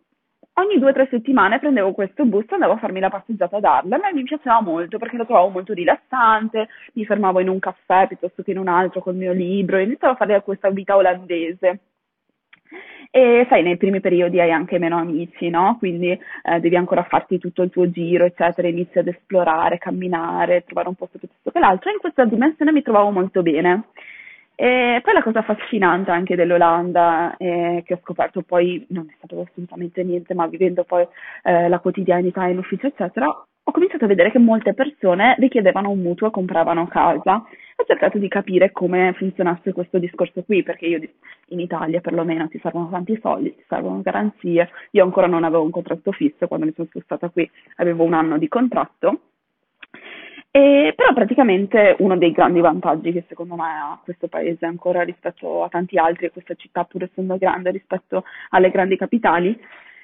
ogni 0.60 0.78
due 0.78 0.90
o 0.90 0.92
tre 0.92 1.06
settimane 1.10 1.58
prendevo 1.58 1.92
questo 1.92 2.24
bus 2.24 2.44
e 2.50 2.54
andavo 2.54 2.74
a 2.74 2.78
farmi 2.78 3.00
la 3.00 3.10
passeggiata 3.10 3.56
ad 3.56 3.64
Harlem 3.64 4.04
e 4.04 4.12
mi 4.12 4.22
piaceva 4.22 4.60
molto 4.60 4.98
perché 4.98 5.16
lo 5.16 5.24
trovavo 5.24 5.48
molto 5.48 5.72
rilassante, 5.72 6.68
mi 6.94 7.04
fermavo 7.04 7.40
in 7.40 7.48
un 7.48 7.58
caffè 7.58 8.06
piuttosto 8.06 8.42
che 8.42 8.50
in 8.50 8.58
un 8.58 8.68
altro 8.68 9.00
col 9.00 9.14
mio 9.14 9.32
libro 9.32 9.76
e 9.76 9.84
iniziavo 9.84 10.14
a 10.14 10.16
fare 10.16 10.42
questa 10.42 10.70
vita 10.70 10.96
olandese. 10.96 11.80
E 13.10 13.46
sai, 13.48 13.62
nei 13.62 13.78
primi 13.78 14.00
periodi 14.00 14.38
hai 14.38 14.50
anche 14.52 14.78
meno 14.78 14.98
amici, 14.98 15.48
no? 15.48 15.76
Quindi 15.78 16.10
eh, 16.10 16.60
devi 16.60 16.76
ancora 16.76 17.02
farti 17.04 17.38
tutto 17.38 17.62
il 17.62 17.70
tuo 17.70 17.90
giro, 17.90 18.26
eccetera, 18.26 18.68
inizi 18.68 18.98
ad 18.98 19.08
esplorare, 19.08 19.78
camminare, 19.78 20.64
trovare 20.64 20.88
un 20.88 20.94
posto 20.94 21.18
piuttosto 21.18 21.50
che 21.50 21.58
l'altro. 21.58 21.88
E 21.88 21.94
in 21.94 22.00
questa 22.00 22.26
dimensione 22.26 22.70
mi 22.70 22.82
trovavo 22.82 23.10
molto 23.10 23.40
bene. 23.40 23.84
E 24.60 25.00
poi 25.04 25.14
la 25.14 25.22
cosa 25.22 25.38
affascinante 25.38 26.10
anche 26.10 26.34
dell'Olanda, 26.34 27.36
eh, 27.36 27.84
che 27.86 27.94
ho 27.94 28.00
scoperto 28.02 28.42
poi, 28.42 28.84
non 28.88 29.06
è 29.08 29.14
stato 29.16 29.46
assolutamente 29.48 30.02
niente, 30.02 30.34
ma 30.34 30.48
vivendo 30.48 30.82
poi 30.82 31.06
eh, 31.44 31.68
la 31.68 31.78
quotidianità 31.78 32.44
in 32.48 32.58
ufficio, 32.58 32.88
eccetera, 32.88 33.28
ho 33.28 33.70
cominciato 33.70 34.06
a 34.06 34.08
vedere 34.08 34.32
che 34.32 34.40
molte 34.40 34.74
persone 34.74 35.36
richiedevano 35.38 35.90
un 35.90 36.00
mutuo 36.00 36.26
e 36.26 36.30
compravano 36.32 36.88
casa. 36.88 37.36
Ho 37.36 37.84
cercato 37.86 38.18
di 38.18 38.26
capire 38.26 38.72
come 38.72 39.12
funzionasse 39.16 39.72
questo 39.72 39.98
discorso 39.98 40.42
qui, 40.42 40.64
perché 40.64 40.86
io 40.86 41.00
in 41.50 41.60
Italia 41.60 42.00
perlomeno 42.00 42.48
ti 42.48 42.58
servono 42.60 42.88
tanti 42.90 43.16
soldi, 43.22 43.54
ti 43.54 43.64
servono 43.68 44.00
garanzie. 44.02 44.70
Io 44.90 45.04
ancora 45.04 45.28
non 45.28 45.44
avevo 45.44 45.62
un 45.62 45.70
contratto 45.70 46.10
fisso, 46.10 46.48
quando 46.48 46.66
mi 46.66 46.72
sono 46.74 46.88
spostata 46.90 47.28
qui 47.28 47.48
avevo 47.76 48.02
un 48.02 48.14
anno 48.14 48.38
di 48.38 48.48
contratto 48.48 49.20
e, 50.50 50.94
però 50.96 51.12
praticamente 51.12 51.96
uno 51.98 52.16
dei 52.16 52.32
grandi 52.32 52.60
vantaggi 52.60 53.12
che 53.12 53.24
secondo 53.28 53.54
me 53.54 53.64
ha 53.64 54.00
questo 54.02 54.28
paese 54.28 54.64
ancora 54.64 55.02
rispetto 55.02 55.62
a 55.62 55.68
tanti 55.68 55.98
altri 55.98 56.26
e 56.26 56.30
questa 56.30 56.54
città 56.54 56.84
pur 56.84 57.02
essendo 57.02 57.36
grande 57.36 57.70
rispetto 57.70 58.24
alle 58.50 58.70
grandi 58.70 58.96
capitali 58.96 59.58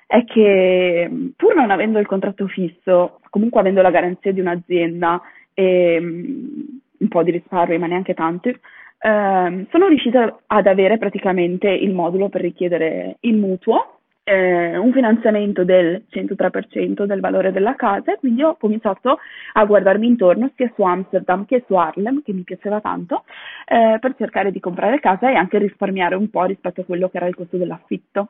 è 0.06 0.24
che 0.24 1.32
pur 1.34 1.54
non 1.54 1.70
avendo 1.70 1.98
il 1.98 2.06
contratto 2.06 2.46
fisso, 2.46 3.20
comunque 3.30 3.60
avendo 3.60 3.80
la 3.80 3.90
garanzia 3.90 4.32
di 4.32 4.40
un'azienda 4.40 5.20
e 5.54 5.96
un 5.98 7.08
po' 7.08 7.22
di 7.22 7.30
risparmio, 7.30 7.78
ma 7.78 7.86
neanche 7.86 8.14
tanto, 8.14 8.48
eh, 8.48 8.56
sono 9.00 9.88
riuscita 9.88 10.40
ad 10.46 10.66
avere 10.66 10.98
praticamente 10.98 11.68
il 11.68 11.92
modulo 11.92 12.28
per 12.28 12.42
richiedere 12.42 13.16
il 13.20 13.36
mutuo 13.36 14.00
eh, 14.24 14.76
un 14.76 14.92
finanziamento 14.92 15.64
del 15.64 16.04
103% 16.10 17.04
del 17.04 17.20
valore 17.20 17.52
della 17.52 17.74
casa 17.76 18.12
e 18.12 18.18
quindi 18.18 18.42
ho 18.42 18.56
cominciato 18.56 19.18
a 19.52 19.64
guardarmi 19.64 20.06
intorno 20.06 20.50
sia 20.56 20.72
su 20.74 20.82
Amsterdam 20.82 21.44
che 21.44 21.62
su 21.66 21.74
Harlem, 21.74 22.22
che 22.22 22.32
mi 22.32 22.42
piaceva 22.42 22.80
tanto, 22.80 23.24
eh, 23.66 23.98
per 24.00 24.14
cercare 24.16 24.50
di 24.50 24.60
comprare 24.60 24.98
casa 24.98 25.30
e 25.30 25.34
anche 25.34 25.58
risparmiare 25.58 26.14
un 26.16 26.30
po' 26.30 26.44
rispetto 26.44 26.80
a 26.80 26.84
quello 26.84 27.08
che 27.08 27.18
era 27.18 27.26
il 27.26 27.34
costo 27.34 27.58
dell'affitto. 27.58 28.28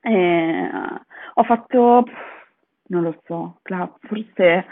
Eh, 0.00 0.70
ho 1.34 1.42
fatto, 1.42 2.04
non 2.88 3.02
lo 3.02 3.20
so, 3.24 3.58
forse 4.00 4.66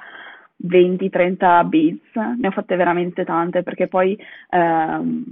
20-30 0.64 1.68
beats, 1.68 2.14
ne 2.14 2.48
ho 2.48 2.50
fatte 2.50 2.76
veramente 2.76 3.24
tante 3.24 3.62
perché 3.62 3.88
poi 3.88 4.18
ehm, 4.50 5.24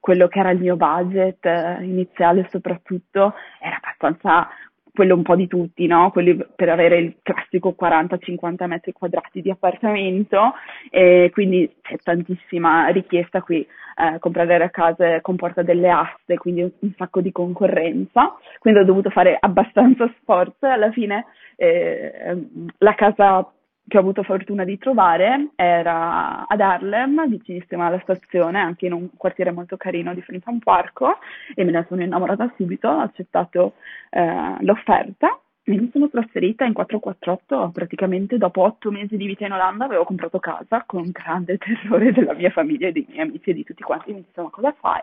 quello 0.00 0.28
che 0.28 0.38
era 0.40 0.50
il 0.50 0.58
mio 0.58 0.76
budget 0.76 1.44
eh, 1.44 1.78
iniziale 1.82 2.48
soprattutto 2.50 3.34
era 3.60 3.76
abbastanza 3.76 4.48
quello 4.94 5.14
un 5.14 5.22
po' 5.22 5.36
di 5.36 5.46
tutti, 5.46 5.86
no? 5.86 6.10
Quelli 6.10 6.36
per 6.54 6.68
avere 6.68 6.98
il 6.98 7.16
classico 7.22 7.74
40-50 7.80 8.66
metri 8.66 8.92
quadrati 8.92 9.40
di 9.40 9.50
appartamento 9.50 10.52
e 10.90 11.30
quindi 11.32 11.76
c'è 11.80 11.96
tantissima 11.96 12.88
richiesta 12.88 13.40
qui. 13.40 13.66
Eh, 13.94 14.18
comprare 14.20 14.54
a 14.56 14.70
casa 14.70 15.20
comporta 15.20 15.62
delle 15.62 15.90
aste, 15.90 16.38
quindi 16.38 16.62
un, 16.62 16.70
un, 16.78 16.92
sacco 16.96 17.20
di 17.20 17.30
concorrenza, 17.30 18.34
quindi 18.58 18.80
ho 18.80 18.84
dovuto 18.84 19.10
fare 19.10 19.36
abbastanza 19.38 20.10
sforzo 20.18 20.66
e 20.66 20.70
alla 20.70 20.90
fine 20.92 21.26
eh, 21.56 22.48
la 22.78 22.94
casa 22.94 23.52
che 23.86 23.96
ho 23.96 24.00
avuto 24.00 24.22
fortuna 24.22 24.64
di 24.64 24.78
trovare 24.78 25.50
era 25.56 26.46
ad 26.46 26.60
Harlem, 26.60 27.28
vicinissima 27.28 27.86
alla 27.86 28.00
stazione, 28.00 28.58
anche 28.58 28.86
in 28.86 28.92
un 28.92 29.08
quartiere 29.16 29.50
molto 29.50 29.76
carino 29.76 30.14
di 30.14 30.22
fronte 30.22 30.48
a 30.48 30.52
un 30.52 30.60
parco 30.60 31.18
e 31.54 31.64
me 31.64 31.72
ne 31.72 31.84
sono 31.88 32.02
innamorata 32.02 32.52
subito, 32.56 32.88
ho 32.88 33.00
accettato 33.00 33.74
eh, 34.10 34.56
l'offerta 34.60 35.38
e 35.64 35.76
mi 35.76 35.90
sono 35.92 36.08
trasferita 36.08 36.64
in 36.64 36.72
448, 36.72 37.70
praticamente 37.72 38.36
dopo 38.36 38.62
otto 38.62 38.90
mesi 38.90 39.16
di 39.16 39.26
vita 39.26 39.46
in 39.46 39.52
Olanda 39.52 39.84
avevo 39.84 40.04
comprato 40.04 40.40
casa 40.40 40.82
con 40.84 41.10
grande 41.10 41.56
terrore 41.58 42.12
della 42.12 42.34
mia 42.34 42.50
famiglia 42.50 42.88
e 42.88 42.92
dei 42.92 43.06
miei 43.08 43.20
amici 43.20 43.50
e 43.50 43.54
di 43.54 43.64
tutti 43.64 43.82
quanti, 43.82 44.12
mi 44.12 44.24
dicevano 44.24 44.50
cosa 44.50 44.72
fai? 44.72 45.02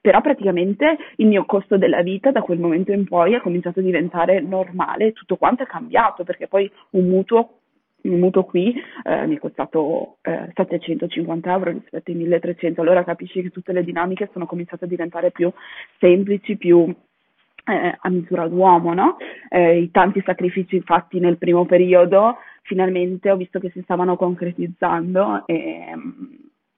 Però 0.00 0.20
praticamente 0.20 0.96
il 1.16 1.26
mio 1.26 1.44
costo 1.44 1.76
della 1.76 2.02
vita 2.02 2.30
da 2.30 2.42
quel 2.42 2.58
momento 2.58 2.92
in 2.92 3.06
poi 3.06 3.34
ha 3.34 3.40
cominciato 3.40 3.80
a 3.80 3.82
diventare 3.82 4.40
normale, 4.40 5.12
tutto 5.12 5.36
quanto 5.36 5.62
è 5.62 5.66
cambiato 5.66 6.22
perché 6.22 6.46
poi 6.46 6.70
un 6.90 7.06
mutuo 7.06 7.57
il 8.08 8.18
mutuo 8.18 8.44
qui 8.44 8.74
eh, 9.04 9.26
mi 9.26 9.36
è 9.36 9.38
costato 9.38 10.16
eh, 10.22 10.50
750 10.54 11.52
euro 11.52 11.70
rispetto 11.70 12.10
ai 12.10 12.16
1300, 12.16 12.80
allora 12.80 13.04
capisci 13.04 13.42
che 13.42 13.50
tutte 13.50 13.72
le 13.72 13.84
dinamiche 13.84 14.30
sono 14.32 14.46
cominciate 14.46 14.84
a 14.84 14.88
diventare 14.88 15.30
più 15.30 15.50
semplici, 15.98 16.56
più 16.56 16.94
eh, 17.68 17.96
a 18.00 18.08
misura 18.08 18.48
d'uomo, 18.48 18.94
no? 18.94 19.16
Eh, 19.48 19.80
I 19.80 19.90
tanti 19.90 20.22
sacrifici 20.24 20.80
fatti 20.80 21.20
nel 21.20 21.38
primo 21.38 21.66
periodo, 21.66 22.38
finalmente 22.62 23.30
ho 23.30 23.36
visto 23.36 23.58
che 23.58 23.70
si 23.70 23.82
stavano 23.82 24.16
concretizzando 24.16 25.46
e, 25.46 25.92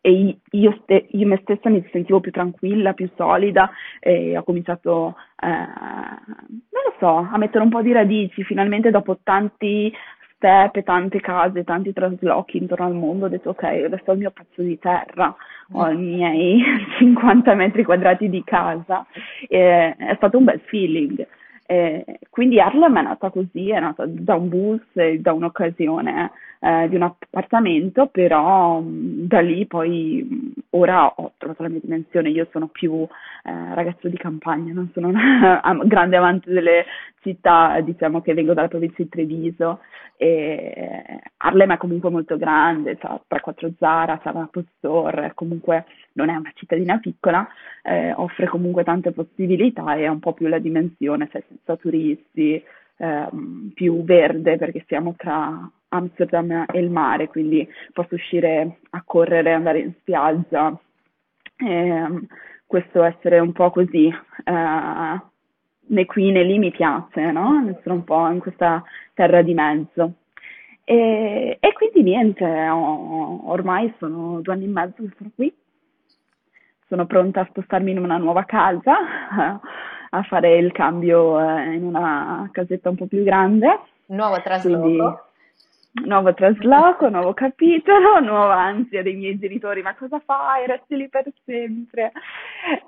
e 0.00 0.38
io, 0.50 0.78
ste- 0.82 1.06
io, 1.10 1.26
me 1.26 1.38
stessa 1.42 1.68
mi 1.68 1.86
sentivo 1.92 2.20
più 2.20 2.32
tranquilla, 2.32 2.94
più 2.94 3.08
solida 3.16 3.70
e 4.00 4.36
ho 4.36 4.42
cominciato, 4.42 5.16
eh, 5.40 5.46
non 5.46 6.82
lo 6.84 6.94
so, 6.98 7.28
a 7.30 7.36
mettere 7.38 7.62
un 7.62 7.70
po' 7.70 7.82
di 7.82 7.92
radici. 7.92 8.42
Finalmente 8.42 8.90
dopo 8.90 9.18
tanti 9.22 9.92
steppe, 10.40 10.82
tante 10.82 11.20
case, 11.20 11.64
tanti 11.64 11.92
traslochi 11.92 12.56
intorno 12.56 12.86
al 12.86 12.94
mondo, 12.94 13.26
ho 13.26 13.28
detto 13.28 13.50
ok, 13.50 13.62
adesso 13.62 14.04
ho 14.06 14.12
il 14.12 14.18
mio 14.20 14.30
pezzo 14.30 14.62
di 14.62 14.78
terra, 14.78 15.36
ho 15.72 15.88
i 15.90 15.96
miei 15.96 16.62
50 16.98 17.54
metri 17.54 17.84
quadrati 17.84 18.30
di 18.30 18.42
casa, 18.42 19.06
e 19.46 19.94
è 19.94 20.14
stato 20.16 20.38
un 20.38 20.44
bel 20.44 20.60
feeling. 20.60 21.26
E 21.70 22.18
quindi 22.30 22.58
Harlem 22.58 22.98
è 22.98 23.02
nata 23.02 23.30
così, 23.30 23.70
è 23.70 23.78
nata 23.78 24.04
da 24.04 24.34
un 24.34 24.48
bus, 24.48 24.80
da 25.20 25.32
un'occasione 25.32 26.32
eh, 26.58 26.88
di 26.88 26.96
un 26.96 27.02
appartamento, 27.02 28.08
però 28.08 28.80
mh, 28.80 29.28
da 29.28 29.38
lì 29.38 29.66
poi 29.66 30.52
ora 30.70 31.06
ho 31.06 31.34
trovato 31.36 31.62
la 31.62 31.68
mia 31.68 31.78
dimensione, 31.80 32.30
io 32.30 32.48
sono 32.50 32.66
più 32.66 33.06
eh, 33.44 33.74
ragazzo 33.74 34.08
di 34.08 34.16
campagna, 34.16 34.72
non 34.72 34.90
sono 34.92 35.06
una 35.06 35.60
grande 35.86 36.16
amante 36.16 36.50
delle 36.50 36.86
città, 37.20 37.80
diciamo 37.82 38.20
che 38.20 38.34
vengo 38.34 38.52
dalla 38.52 38.66
provincia 38.66 39.04
di 39.04 39.08
Treviso 39.08 39.78
e 40.16 41.20
Harlem 41.36 41.72
è 41.72 41.76
comunque 41.76 42.10
molto 42.10 42.36
grande, 42.36 42.98
ha 43.00 43.20
3-4 43.26 43.72
Zara, 43.78 44.18
c'ha 44.18 44.32
l'Apple 44.32 44.64
Store, 44.76 45.32
comunque 45.36 45.86
non 46.14 46.28
è 46.28 46.36
una 46.36 46.52
cittadina 46.54 46.98
piccola, 46.98 47.46
eh, 47.82 48.12
offre 48.12 48.46
comunque 48.46 48.84
tante 48.84 49.12
possibilità 49.12 49.94
e 49.94 50.06
ha 50.06 50.10
un 50.10 50.20
po' 50.20 50.32
più 50.32 50.46
la 50.46 50.58
dimensione, 50.58 51.28
cioè 51.30 51.42
senza 51.48 51.76
turisti, 51.76 52.62
ehm, 52.96 53.70
più 53.74 54.04
verde 54.04 54.56
perché 54.56 54.84
siamo 54.86 55.14
tra 55.16 55.70
Amsterdam 55.88 56.66
e 56.70 56.78
il 56.78 56.90
mare, 56.90 57.28
quindi 57.28 57.66
posso 57.92 58.14
uscire 58.14 58.78
a 58.90 59.02
correre, 59.04 59.52
andare 59.52 59.80
in 59.80 59.92
spiaggia. 60.00 60.78
E, 61.56 62.26
questo 62.70 63.02
essere 63.02 63.40
un 63.40 63.50
po' 63.50 63.70
così, 63.70 64.06
eh, 64.06 65.20
né 65.86 66.06
qui 66.06 66.30
né 66.30 66.44
lì 66.44 66.56
mi 66.58 66.70
piace, 66.70 67.32
no? 67.32 67.68
Essere 67.68 67.92
un 67.92 68.04
po' 68.04 68.28
in 68.28 68.38
questa 68.38 68.80
terra 69.12 69.42
di 69.42 69.54
mezzo. 69.54 70.14
E, 70.84 71.56
e 71.58 71.72
quindi 71.72 72.04
niente, 72.04 72.44
ormai 72.44 73.92
sono 73.98 74.40
due 74.40 74.52
anni 74.52 74.66
e 74.66 74.68
mezzo 74.68 75.02
che 75.02 75.10
sono 75.16 75.30
qui, 75.34 75.52
sono 76.90 77.06
pronta 77.06 77.42
a 77.42 77.46
spostarmi 77.48 77.92
in 77.92 77.98
una 77.98 78.16
nuova 78.16 78.44
casa, 78.44 78.96
a 80.10 80.22
fare 80.24 80.56
il 80.56 80.72
cambio 80.72 81.40
eh, 81.40 81.74
in 81.74 81.84
una 81.84 82.48
casetta 82.50 82.90
un 82.90 82.96
po' 82.96 83.06
più 83.06 83.22
grande. 83.22 83.78
Nuovo 84.06 84.42
trasloco. 84.42 84.80
Quindi, 84.80 86.08
nuovo 86.08 86.34
trasloco, 86.34 87.08
nuovo 87.08 87.32
capitolo, 87.32 88.18
nuova 88.18 88.56
ansia 88.56 89.04
dei 89.04 89.14
miei 89.14 89.38
genitori, 89.38 89.82
ma 89.82 89.94
cosa 89.94 90.18
fai? 90.18 90.66
Resti 90.66 90.96
lì 90.96 91.08
per 91.08 91.30
sempre. 91.44 92.10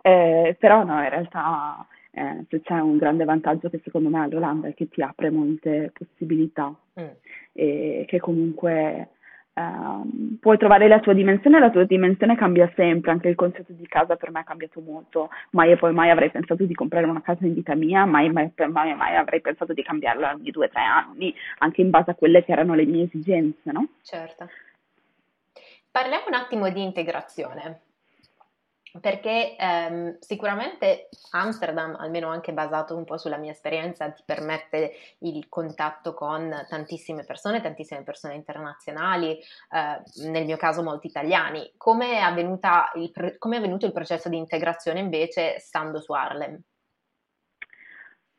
Eh, 0.02 0.56
però 0.58 0.82
no, 0.82 1.00
in 1.00 1.08
realtà 1.08 1.86
eh, 2.10 2.44
c'è 2.60 2.80
un 2.80 2.96
grande 2.96 3.24
vantaggio 3.24 3.70
che 3.70 3.80
secondo 3.84 4.08
me 4.08 4.24
all'Olanda 4.24 4.66
è 4.66 4.74
che 4.74 4.88
ti 4.88 5.00
apre 5.00 5.30
molte 5.30 5.92
possibilità 5.96 6.74
mm. 7.00 7.04
e 7.52 8.04
che 8.08 8.18
comunque 8.18 9.10
um, 9.54 10.38
puoi 10.40 10.58
trovare 10.58 10.88
la 10.88 11.00
tua 11.00 11.12
dimensione, 11.12 11.58
la 11.58 11.70
tua 11.70 11.84
dimensione 11.84 12.36
cambia 12.36 12.70
sempre, 12.74 13.10
anche 13.10 13.28
il 13.28 13.34
concetto 13.34 13.72
di 13.72 13.86
casa 13.86 14.16
per 14.16 14.30
me 14.30 14.40
è 14.40 14.44
cambiato 14.44 14.80
molto, 14.80 15.30
mai 15.50 15.72
e 15.72 15.76
poi 15.76 15.92
mai 15.92 16.10
avrei 16.10 16.30
pensato 16.30 16.64
di 16.64 16.74
comprare 16.74 17.06
una 17.06 17.22
casa 17.22 17.46
in 17.46 17.54
vita 17.54 17.74
mia, 17.74 18.04
mai, 18.04 18.30
mai, 18.30 18.52
mai, 18.56 18.94
mai 18.94 19.16
avrei 19.16 19.40
pensato 19.40 19.72
di 19.72 19.82
cambiarla 19.82 20.34
ogni 20.34 20.50
due 20.50 20.66
o 20.66 20.68
tre 20.68 20.82
anni, 20.82 21.34
anche 21.58 21.80
in 21.80 21.90
base 21.90 22.10
a 22.10 22.14
quelle 22.14 22.44
che 22.44 22.52
erano 22.52 22.74
le 22.74 22.84
mie 22.84 23.04
esigenze, 23.04 23.70
no? 23.72 23.88
Certo. 24.02 24.48
Parliamo 25.90 26.24
un 26.28 26.34
attimo 26.34 26.70
di 26.70 26.82
integrazione 26.82 27.80
perché 29.00 29.56
ehm, 29.56 30.18
sicuramente 30.20 31.08
Amsterdam, 31.30 31.96
almeno 31.98 32.28
anche 32.28 32.52
basato 32.52 32.96
un 32.96 33.04
po' 33.04 33.16
sulla 33.16 33.36
mia 33.36 33.52
esperienza, 33.52 34.10
ti 34.10 34.22
permette 34.24 34.92
il 35.18 35.48
contatto 35.48 36.14
con 36.14 36.66
tantissime 36.68 37.24
persone, 37.24 37.60
tantissime 37.60 38.02
persone 38.02 38.34
internazionali, 38.34 39.38
eh, 39.38 40.28
nel 40.28 40.44
mio 40.44 40.56
caso 40.56 40.82
molti 40.82 41.06
italiani. 41.06 41.72
Come 41.76 42.18
è, 42.18 42.38
il, 42.98 43.36
come 43.38 43.56
è 43.56 43.58
avvenuto 43.58 43.86
il 43.86 43.92
processo 43.92 44.28
di 44.28 44.36
integrazione 44.36 45.00
invece 45.00 45.58
stando 45.58 46.00
su 46.00 46.12
Harlem? 46.12 46.60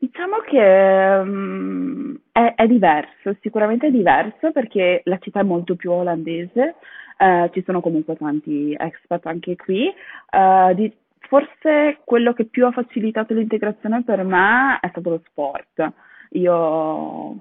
Diciamo 0.04 0.36
che 0.40 0.58
um, 0.58 2.14
è, 2.30 2.52
è 2.56 2.66
diverso, 2.66 3.34
sicuramente 3.40 3.86
è 3.86 3.90
diverso 3.90 4.52
perché 4.52 5.00
la 5.04 5.16
città 5.16 5.40
è 5.40 5.44
molto 5.44 5.76
più 5.76 5.92
olandese, 5.92 6.74
eh, 7.16 7.48
ci 7.54 7.62
sono 7.64 7.80
comunque 7.80 8.14
tanti 8.14 8.76
expat 8.78 9.24
anche 9.24 9.56
qui. 9.56 9.88
Eh, 9.88 10.74
di, 10.74 10.94
forse 11.20 12.00
quello 12.04 12.34
che 12.34 12.44
più 12.44 12.66
ha 12.66 12.70
facilitato 12.70 13.32
l'integrazione 13.32 14.02
per 14.04 14.24
me 14.24 14.78
è 14.78 14.88
stato 14.88 15.08
lo 15.08 15.22
sport. 15.24 15.92
Io 16.32 17.40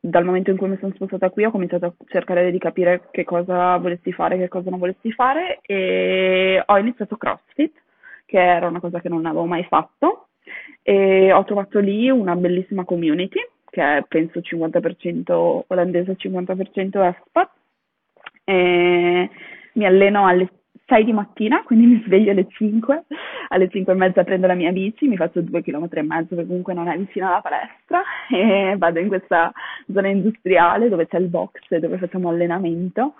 dal 0.00 0.24
momento 0.24 0.50
in 0.50 0.56
cui 0.56 0.68
mi 0.68 0.78
sono 0.80 0.92
spostata 0.96 1.30
qui 1.30 1.44
ho 1.44 1.52
cominciato 1.52 1.86
a 1.86 1.94
cercare 2.06 2.50
di 2.50 2.58
capire 2.58 3.06
che 3.12 3.22
cosa 3.22 3.76
volessi 3.76 4.12
fare, 4.12 4.36
che 4.36 4.48
cosa 4.48 4.68
non 4.68 4.80
volessi 4.80 5.12
fare 5.12 5.60
e 5.62 6.60
ho 6.66 6.76
iniziato 6.76 7.16
CrossFit, 7.16 7.72
che 8.26 8.42
era 8.42 8.66
una 8.66 8.80
cosa 8.80 9.00
che 9.00 9.08
non 9.08 9.26
avevo 9.26 9.44
mai 9.44 9.62
fatto 9.64 10.26
e 10.82 11.32
ho 11.32 11.44
trovato 11.44 11.78
lì 11.78 12.10
una 12.10 12.36
bellissima 12.36 12.84
community 12.84 13.40
che 13.70 13.96
è 13.96 14.04
penso 14.06 14.40
50% 14.40 15.64
olandese, 15.66 16.16
50% 16.16 17.04
expat 17.04 17.50
e 18.44 19.30
mi 19.72 19.86
alleno 19.86 20.26
alle 20.26 20.48
6 20.86 21.04
di 21.04 21.12
mattina, 21.12 21.62
quindi 21.64 21.86
mi 21.86 22.02
sveglio 22.04 22.30
alle 22.30 22.46
5, 22.48 23.04
alle 23.48 23.68
5 23.68 23.92
e 23.92 23.96
mezza 23.96 24.22
prendo 24.22 24.46
la 24.46 24.54
mia 24.54 24.70
bici, 24.70 25.08
mi 25.08 25.16
faccio 25.16 25.40
2 25.40 25.62
km 25.62 25.88
e 25.90 26.02
mezzo 26.02 26.36
che 26.36 26.46
comunque 26.46 26.74
non 26.74 26.88
è 26.88 26.96
vicino 26.96 27.26
alla 27.26 27.40
palestra 27.40 28.02
e 28.30 28.76
vado 28.76 28.98
in 29.00 29.08
questa 29.08 29.50
zona 29.92 30.08
industriale 30.08 30.88
dove 30.88 31.08
c'è 31.08 31.18
il 31.18 31.28
box 31.28 31.58
e 31.70 31.80
dove 31.80 31.98
facciamo 31.98 32.28
allenamento 32.28 33.14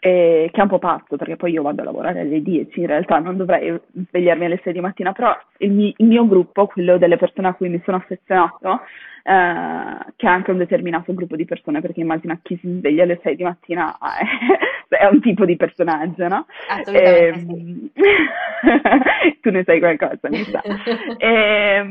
eh, 0.00 0.48
che 0.50 0.58
è 0.58 0.62
un 0.62 0.68
po' 0.68 0.78
pazzo 0.78 1.16
perché 1.16 1.36
poi 1.36 1.52
io 1.52 1.62
vado 1.62 1.82
a 1.82 1.84
lavorare 1.84 2.20
alle 2.20 2.42
10, 2.42 2.80
in 2.80 2.86
realtà 2.86 3.18
non 3.18 3.36
dovrei 3.36 3.78
svegliarmi 4.08 4.46
alle 4.46 4.60
6 4.62 4.72
di 4.72 4.80
mattina, 4.80 5.12
però 5.12 5.36
il, 5.58 5.70
mi- 5.70 5.94
il 5.98 6.06
mio 6.06 6.26
gruppo, 6.26 6.66
quello 6.66 6.96
delle 6.96 7.18
persone 7.18 7.48
a 7.48 7.54
cui 7.54 7.68
mi 7.68 7.80
sono 7.84 7.98
affezionato, 7.98 8.80
eh, 9.22 10.12
che 10.16 10.26
è 10.26 10.30
anche 10.30 10.50
un 10.50 10.56
determinato 10.56 11.12
gruppo 11.12 11.36
di 11.36 11.44
persone, 11.44 11.82
perché 11.82 12.00
immagina 12.00 12.38
chi 12.42 12.56
si 12.56 12.78
sveglia 12.78 13.02
alle 13.02 13.20
6 13.22 13.36
di 13.36 13.42
mattina 13.42 13.96
è, 13.98 14.96
è 14.96 15.06
un 15.06 15.20
tipo 15.20 15.44
di 15.44 15.56
personaggio, 15.56 16.26
no? 16.28 16.46
Assolutamente. 16.68 17.90
E, 17.92 19.36
tu 19.42 19.50
ne 19.50 19.62
sai 19.64 19.78
qualcosa, 19.80 20.28
mi 20.30 20.42
sa. 20.44 20.62
e, 21.18 21.84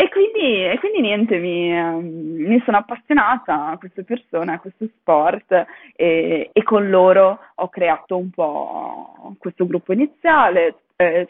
e 0.00 0.08
quindi, 0.10 0.64
e 0.64 0.78
quindi 0.78 1.00
niente, 1.00 1.38
mi, 1.38 1.72
mi, 1.72 2.62
sono 2.64 2.76
appassionata 2.76 3.66
a 3.66 3.78
queste 3.78 4.04
persone, 4.04 4.52
a 4.52 4.60
questo 4.60 4.86
sport 4.96 5.66
e, 5.96 6.50
e, 6.52 6.62
con 6.62 6.88
loro 6.88 7.40
ho 7.56 7.68
creato 7.68 8.16
un 8.16 8.30
po' 8.30 9.34
questo 9.40 9.66
gruppo 9.66 9.92
iniziale, 9.92 10.76
eh, 10.94 11.26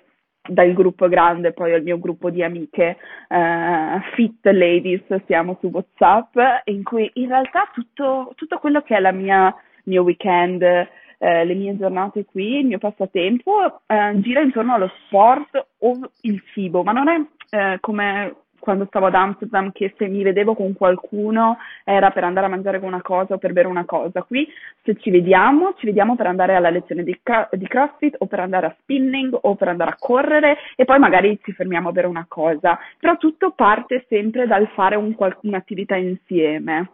dal 0.46 0.74
gruppo 0.74 1.08
grande 1.08 1.54
poi 1.54 1.72
al 1.72 1.82
mio 1.82 1.98
gruppo 1.98 2.28
di 2.28 2.42
amiche 2.42 2.98
eh, 3.28 4.00
Fit 4.14 4.44
Ladies, 4.44 5.24
siamo 5.24 5.56
su 5.60 5.68
WhatsApp, 5.68 6.36
in 6.64 6.82
cui 6.82 7.10
in 7.14 7.28
realtà 7.28 7.70
tutto, 7.72 8.32
tutto 8.36 8.58
quello 8.58 8.82
che 8.82 8.96
è 8.96 9.00
la 9.00 9.12
mia, 9.12 9.54
mio 9.84 10.02
weekend, 10.02 10.60
eh, 10.60 10.86
le 11.16 11.54
mie 11.54 11.74
giornate 11.78 12.26
qui, 12.26 12.58
il 12.58 12.66
mio 12.66 12.78
passatempo, 12.78 13.80
eh, 13.86 14.20
gira 14.20 14.42
intorno 14.42 14.74
allo 14.74 14.92
sport 15.06 15.68
o 15.78 15.98
il 16.20 16.42
cibo, 16.52 16.82
ma 16.82 16.92
non 16.92 17.08
è 17.08 17.18
eh, 17.50 17.78
come 17.80 18.34
quando 18.58 18.86
stavo 18.86 19.06
ad 19.06 19.14
Amsterdam 19.14 19.72
che 19.72 19.94
se 19.96 20.06
mi 20.08 20.22
vedevo 20.22 20.54
con 20.54 20.74
qualcuno 20.74 21.58
era 21.84 22.10
per 22.10 22.24
andare 22.24 22.46
a 22.46 22.50
mangiare 22.50 22.78
una 22.78 23.02
cosa 23.02 23.34
o 23.34 23.38
per 23.38 23.52
bere 23.52 23.68
una 23.68 23.84
cosa. 23.84 24.22
Qui 24.22 24.48
se 24.82 24.96
ci 24.96 25.10
vediamo, 25.10 25.74
ci 25.76 25.86
vediamo 25.86 26.16
per 26.16 26.26
andare 26.26 26.54
alla 26.54 26.70
lezione 26.70 27.02
di, 27.02 27.18
di 27.52 27.66
CrossFit 27.66 28.16
o 28.18 28.26
per 28.26 28.40
andare 28.40 28.66
a 28.66 28.76
spinning 28.80 29.36
o 29.40 29.54
per 29.54 29.68
andare 29.68 29.90
a 29.90 29.96
correre 29.98 30.56
e 30.76 30.84
poi 30.84 30.98
magari 30.98 31.38
ci 31.42 31.52
fermiamo 31.52 31.88
a 31.88 31.92
bere 31.92 32.06
una 32.06 32.26
cosa. 32.28 32.78
Però 32.98 33.16
tutto 33.16 33.52
parte 33.52 34.04
sempre 34.08 34.46
dal 34.46 34.68
fare 34.68 34.96
un, 34.96 35.14
un'attività 35.42 35.96
insieme 35.96 36.90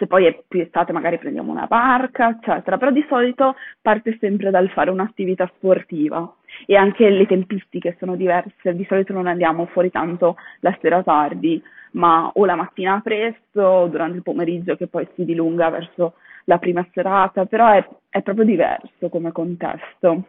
se 0.00 0.06
poi 0.06 0.24
è 0.24 0.42
più 0.48 0.60
estate 0.60 0.92
magari 0.92 1.18
prendiamo 1.18 1.52
una 1.52 1.66
barca, 1.66 2.30
eccetera, 2.30 2.78
però 2.78 2.90
di 2.90 3.04
solito 3.06 3.54
parte 3.82 4.16
sempre 4.18 4.50
dal 4.50 4.70
fare 4.70 4.90
un'attività 4.90 5.48
sportiva 5.56 6.34
e 6.64 6.74
anche 6.74 7.10
le 7.10 7.26
tempistiche 7.26 7.96
sono 7.98 8.16
diverse, 8.16 8.74
di 8.74 8.86
solito 8.88 9.12
non 9.12 9.26
andiamo 9.26 9.66
fuori 9.66 9.90
tanto 9.90 10.36
la 10.60 10.74
sera 10.80 11.02
tardi, 11.02 11.62
ma 11.92 12.30
o 12.32 12.46
la 12.46 12.54
mattina 12.54 12.98
presto 13.04 13.60
o 13.60 13.88
durante 13.88 14.16
il 14.16 14.22
pomeriggio 14.22 14.74
che 14.74 14.86
poi 14.86 15.06
si 15.14 15.26
dilunga 15.26 15.68
verso 15.68 16.14
la 16.44 16.56
prima 16.56 16.86
serata, 16.92 17.44
però 17.44 17.70
è, 17.70 17.86
è 18.08 18.22
proprio 18.22 18.46
diverso 18.46 19.10
come 19.10 19.32
contesto. 19.32 20.24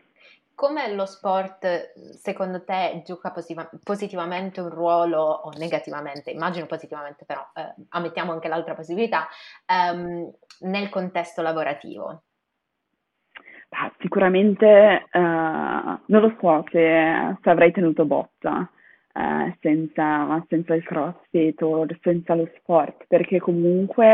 Come 0.61 0.93
lo 0.93 1.07
sport 1.07 1.93
secondo 2.13 2.63
te 2.63 3.01
gioca 3.03 3.31
positiva- 3.31 3.67
positivamente 3.83 4.61
un 4.61 4.69
ruolo 4.69 5.19
o 5.19 5.49
negativamente, 5.57 6.29
immagino 6.29 6.67
positivamente 6.67 7.25
però, 7.25 7.41
eh, 7.55 7.73
ammettiamo 7.89 8.31
anche 8.31 8.47
l'altra 8.47 8.75
possibilità, 8.75 9.27
ehm, 9.65 10.31
nel 10.59 10.89
contesto 10.89 11.41
lavorativo? 11.41 12.21
Ah, 13.69 13.91
sicuramente 14.01 15.07
uh, 15.11 15.19
non 15.19 16.21
lo 16.21 16.35
so 16.39 16.63
se, 16.69 17.37
se 17.41 17.49
avrei 17.49 17.71
tenuto 17.71 18.05
botta 18.05 18.69
uh, 19.13 19.55
senza, 19.61 20.45
senza, 20.47 20.75
il 20.75 20.83
crossfit 20.83 21.59
o 21.63 21.87
senza 22.01 22.35
lo 22.35 22.47
sport, 22.57 23.05
perché 23.07 23.39
comunque 23.39 24.05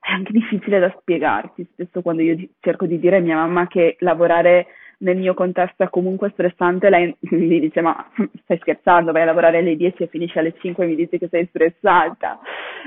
è 0.00 0.10
anche 0.10 0.32
difficile 0.32 0.80
da 0.80 0.92
spiegarsi. 0.98 1.64
Spesso 1.74 2.02
quando 2.02 2.22
io 2.22 2.36
cerco 2.58 2.86
di 2.86 2.98
dire 2.98 3.18
a 3.18 3.20
mia 3.20 3.36
mamma 3.36 3.68
che 3.68 3.94
lavorare 4.00 4.66
nel 4.98 5.16
mio 5.16 5.34
contesto 5.34 5.82
è 5.82 5.90
comunque 5.90 6.30
stressante, 6.30 6.90
lei 6.90 7.14
mi 7.30 7.60
dice 7.60 7.80
ma 7.80 8.10
stai 8.42 8.58
scherzando, 8.58 9.12
vai 9.12 9.22
a 9.22 9.26
lavorare 9.26 9.58
alle 9.58 9.76
10 9.76 10.02
e 10.02 10.06
finisci 10.06 10.38
alle 10.38 10.54
5 10.58 10.84
e 10.84 10.88
mi 10.88 10.94
dici 10.96 11.18
che 11.18 11.28
sei 11.28 11.46
stressata. 11.46 12.38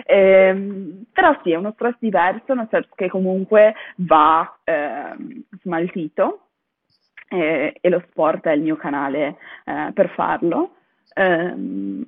Eh, 0.06 1.06
però 1.12 1.38
sì, 1.44 1.52
è 1.52 1.56
uno 1.56 1.72
stress 1.74 1.96
diverso, 2.00 2.54
uno 2.54 2.66
stress 2.68 2.88
che 2.96 3.10
comunque 3.10 3.74
va 3.96 4.58
eh, 4.64 5.16
smaltito 5.62 6.48
eh, 7.30 7.78
e 7.80 7.90
lo 7.90 8.04
sport 8.10 8.46
è 8.48 8.54
il 8.54 8.62
mio 8.62 8.76
canale 8.76 9.38
eh, 9.66 9.92
per 9.94 10.10
farlo. 10.10 10.76
Ehm, 11.14 12.06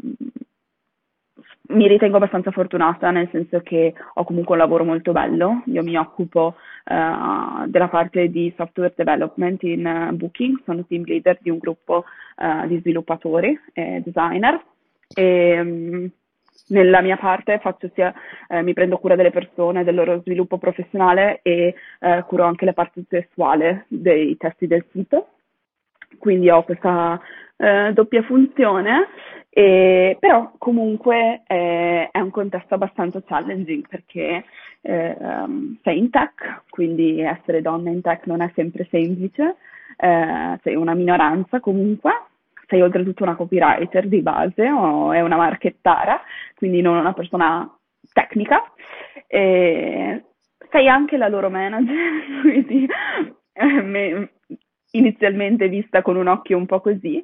mi 1.70 1.88
ritengo 1.88 2.18
abbastanza 2.18 2.52
fortunata 2.52 3.12
nel 3.12 3.30
senso 3.32 3.62
che 3.62 3.94
ho 4.14 4.24
comunque 4.24 4.56
un 4.56 4.62
lavoro 4.62 4.84
molto 4.84 5.12
bello, 5.12 5.62
io 5.66 5.84
mi 5.84 5.98
occupo 5.98 6.56
uh, 6.86 7.68
della 7.68 7.90
parte 7.90 8.30
di 8.30 8.54
software 8.56 8.94
development 8.96 9.64
in 9.64 9.86
uh, 9.86 10.16
Booking, 10.16 10.62
sono 10.66 10.86
team 10.86 11.04
leader 11.06 11.38
di 11.42 11.50
un 11.50 11.58
gruppo 11.58 12.06
uh, 12.38 12.68
di 12.68 12.80
sviluppatori 12.80 13.60
e 13.74 14.02
designer. 14.04 14.64
E 15.14 15.60
um, 15.60 16.12
nella 16.70 17.02
mia 17.02 17.18
parte 17.18 17.60
sia, 17.94 18.14
eh, 18.48 18.62
mi 18.62 18.74
prendo 18.74 18.98
cura 18.98 19.16
delle 19.16 19.32
persone, 19.32 19.84
del 19.84 19.96
loro 19.96 20.22
sviluppo 20.22 20.58
professionale 20.58 21.40
e 21.42 21.74
eh, 22.00 22.24
curo 22.28 22.44
anche 22.44 22.66
la 22.66 22.74
parte 22.74 23.04
sessuale 23.08 23.86
dei 23.88 24.38
testi 24.38 24.68
del 24.68 24.86
sito. 24.92 25.30
Quindi 26.18 26.50
ho 26.50 26.64
questa 26.64 27.20
eh, 27.58 27.92
doppia 27.94 28.24
funzione 28.24 29.08
e, 29.50 30.16
però 30.20 30.54
comunque 30.58 31.42
eh, 31.46 32.10
è 32.12 32.20
un 32.20 32.30
contesto 32.30 32.76
abbastanza 32.76 33.22
challenging 33.26 33.88
perché 33.88 34.46
eh, 34.82 35.18
um, 35.20 35.78
sei 35.84 35.98
in 35.98 36.10
tech, 36.10 36.64
quindi 36.70 37.20
essere 37.20 37.62
donna 37.62 37.90
in 37.90 38.02
tech 38.02 38.26
non 38.28 38.42
è 38.42 38.52
sempre 38.56 38.88
semplice, 38.90 39.58
eh, 39.98 40.60
sei 40.64 40.76
una 40.76 40.94
minoranza 40.94 41.60
comunque, 41.60 42.12
sei 42.68 42.82
oltretutto 42.82 43.24
una 43.24 43.36
copywriter 43.36 44.08
di 44.08 44.22
base 44.22 44.70
o 44.70 45.12
è 45.12 45.22
una 45.22 45.36
marchettara, 45.36 46.22
quindi 46.56 46.82
non 46.82 46.98
una 46.98 47.14
persona 47.14 47.70
tecnica. 48.14 48.64
Sei 49.28 50.88
anche 50.88 51.18
la 51.18 51.28
loro 51.28 51.50
manager, 51.50 52.42
quindi 52.42 52.88
eh, 53.54 54.30
inizialmente 54.92 55.68
vista 55.68 56.02
con 56.02 56.16
un 56.16 56.28
occhio 56.28 56.58
un 56.58 56.66
po' 56.66 56.82
così. 56.82 57.24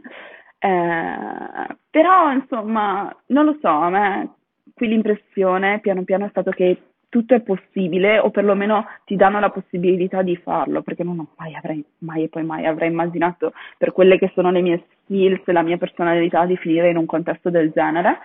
Eh, 0.57 1.75
però 1.89 2.31
insomma, 2.31 3.15
non 3.27 3.45
lo 3.45 3.57
so, 3.61 3.69
a 3.69 3.89
me 3.89 4.29
qui 4.73 4.87
l'impressione 4.87 5.79
piano 5.79 6.03
piano 6.03 6.25
è 6.25 6.29
stato 6.29 6.51
che 6.51 6.81
tutto 7.09 7.33
è 7.33 7.39
possibile 7.41 8.19
o 8.19 8.29
perlomeno 8.29 8.85
ti 9.05 9.15
danno 9.15 9.39
la 9.39 9.49
possibilità 9.49 10.21
di 10.21 10.35
farlo, 10.35 10.81
perché 10.81 11.03
non 11.03 11.25
mai 11.37 11.55
avrei 11.55 11.83
mai 11.99 12.23
e 12.23 12.27
poi 12.29 12.43
mai 12.43 12.65
avrei 12.65 12.89
immaginato 12.89 13.53
per 13.77 13.93
quelle 13.93 14.17
che 14.17 14.31
sono 14.33 14.51
le 14.51 14.61
mie 14.61 14.85
skills, 15.03 15.45
la 15.45 15.61
mia 15.61 15.77
personalità 15.77 16.45
di 16.45 16.57
finire 16.57 16.89
in 16.89 16.97
un 16.97 17.05
contesto 17.05 17.49
del 17.49 17.71
genere. 17.71 18.19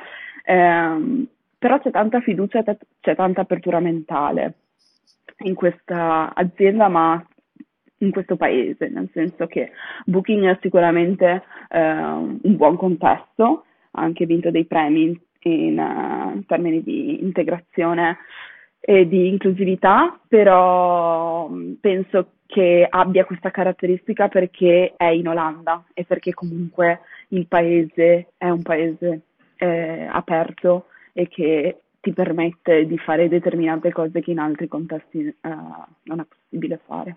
Eh, 0.44 1.26
però 1.58 1.78
c'è 1.78 1.90
tanta 1.90 2.20
fiducia, 2.20 2.64
c'è 3.00 3.14
tanta 3.14 3.42
apertura 3.42 3.78
mentale 3.78 4.54
in 5.44 5.54
questa 5.54 6.32
azienda, 6.34 6.88
ma 6.88 7.24
in 8.00 8.10
questo 8.10 8.36
paese, 8.36 8.88
nel 8.88 9.08
senso 9.12 9.46
che 9.46 9.72
Booking 10.06 10.46
è 10.46 10.58
sicuramente 10.60 11.42
eh, 11.68 11.80
un 11.80 12.56
buon 12.56 12.76
contesto, 12.76 13.64
ha 13.92 14.02
anche 14.02 14.26
vinto 14.26 14.50
dei 14.50 14.64
premi 14.64 15.18
in, 15.42 15.78
uh, 15.78 16.36
in, 16.36 16.44
termini 16.46 16.82
di 16.82 17.22
integrazione 17.22 18.18
e 18.78 19.06
di 19.06 19.28
inclusività, 19.28 20.18
però 20.28 21.48
mm, 21.48 21.72
penso 21.80 22.32
che 22.46 22.86
abbia 22.88 23.24
questa 23.24 23.50
caratteristica 23.50 24.28
perché 24.28 24.94
è 24.96 25.06
in 25.06 25.28
Olanda 25.28 25.84
e 25.94 26.04
perché 26.04 26.34
comunque 26.34 27.00
il 27.28 27.46
paese 27.46 28.32
è 28.36 28.48
un 28.48 28.62
paese 28.62 29.22
eh, 29.56 30.08
aperto 30.10 30.86
e 31.12 31.28
che 31.28 31.80
ti 32.00 32.12
permette 32.12 32.86
di 32.86 32.98
fare 32.98 33.28
determinate 33.28 33.92
cose 33.92 34.20
che 34.20 34.30
in 34.30 34.38
altri 34.38 34.68
contesti 34.68 35.18
uh, 35.18 35.48
non 36.04 36.20
è 36.20 36.24
possibile 36.24 36.80
fare. 36.86 37.16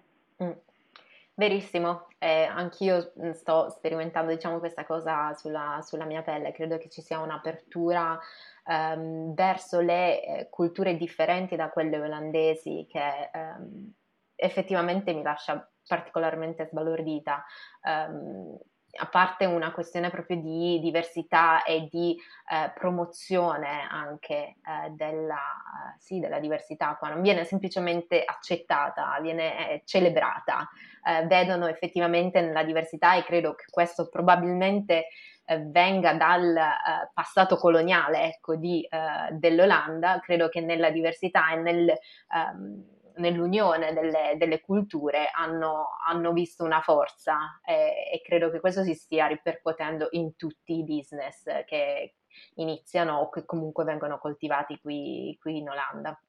Verissimo, 1.35 2.07
eh, 2.19 2.43
anch'io 2.43 3.11
mm, 3.19 3.31
sto 3.31 3.69
sperimentando 3.69 4.31
diciamo, 4.31 4.59
questa 4.59 4.85
cosa 4.85 5.33
sulla, 5.33 5.79
sulla, 5.81 6.05
mia 6.05 6.21
pelle, 6.21 6.51
credo 6.51 6.77
che 6.77 6.89
ci 6.89 7.01
sia 7.01 7.19
un'apertura 7.19 8.19
ehm, 8.65 9.33
verso 9.33 9.79
le 9.79 10.23
eh, 10.23 10.49
culture 10.51 10.95
differenti 10.95 11.55
da 11.55 11.69
quelle 11.69 11.99
olandesi 11.99 12.85
che 12.87 13.31
ehm, 13.33 13.93
effettivamente 14.35 15.11
mi 15.13 15.23
lascia 15.23 15.67
particolarmente 15.87 16.67
sbalordita. 16.67 17.43
Um, 17.83 18.57
a 18.95 19.07
parte 19.07 19.45
una 19.45 19.71
questione 19.71 20.11
proprio 20.11 20.37
di 20.37 20.79
diversità 20.79 21.63
e 21.63 21.87
di 21.89 22.15
eh, 22.15 22.71
promozione 22.75 23.87
anche 23.89 24.33
eh, 24.35 24.89
della, 24.91 25.95
sì, 25.97 26.19
della, 26.19 26.39
diversità, 26.39 26.95
qua 26.97 27.09
non 27.09 27.21
viene 27.21 27.43
semplicemente 27.43 28.23
accettata, 28.23 29.17
viene 29.21 29.71
eh, 29.71 29.81
celebrata, 29.85 30.69
eh, 31.05 31.25
vedono 31.25 31.67
effettivamente 31.67 32.41
nella 32.41 32.63
diversità 32.63 33.15
e 33.15 33.23
credo 33.23 33.55
che 33.55 33.65
questo 33.69 34.09
probabilmente 34.09 35.07
eh, 35.45 35.59
venga 35.59 36.13
dal 36.13 36.55
eh, 36.55 37.09
passato 37.13 37.57
coloniale 37.57 38.25
ecco, 38.25 38.55
di, 38.55 38.87
dell'Olanda, 39.31 40.19
credo 40.19 40.49
che 40.49 40.61
nella 40.61 40.91
diversità 40.91 41.51
e 41.51 41.55
nel... 41.55 41.93
Um, 42.31 43.01
nell'unione 43.17 43.93
delle, 43.93 44.35
delle 44.37 44.61
culture 44.61 45.29
hanno, 45.33 45.89
hanno, 46.05 46.31
visto 46.31 46.63
una 46.63 46.81
forza 46.81 47.59
e, 47.63 48.09
e, 48.13 48.21
credo 48.23 48.49
che 48.49 48.59
questo 48.59 48.83
si 48.83 48.93
stia 48.93 49.27
ripercuotendo 49.27 50.07
in 50.11 50.35
tutti 50.35 50.77
i 50.77 50.83
business 50.83 51.43
che 51.65 52.15
iniziano 52.55 53.19
o 53.19 53.29
che 53.29 53.45
comunque 53.45 53.83
vengono 53.83 54.17
coltivati 54.17 54.79
qui, 54.79 55.37
qui 55.39 55.57
in 55.57 55.69
Olanda. 55.69 56.19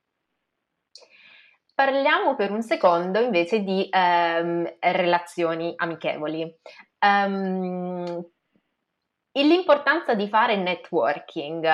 Parliamo 1.74 2.36
per 2.36 2.52
un 2.52 2.62
secondo 2.62 3.18
invece 3.18 3.60
di 3.64 3.88
um, 3.90 4.76
relazioni 4.78 5.72
amichevoli. 5.76 6.60
Um, 7.00 8.24
l'importanza 9.32 10.14
di 10.14 10.28
fare 10.28 10.56
networking 10.56 11.66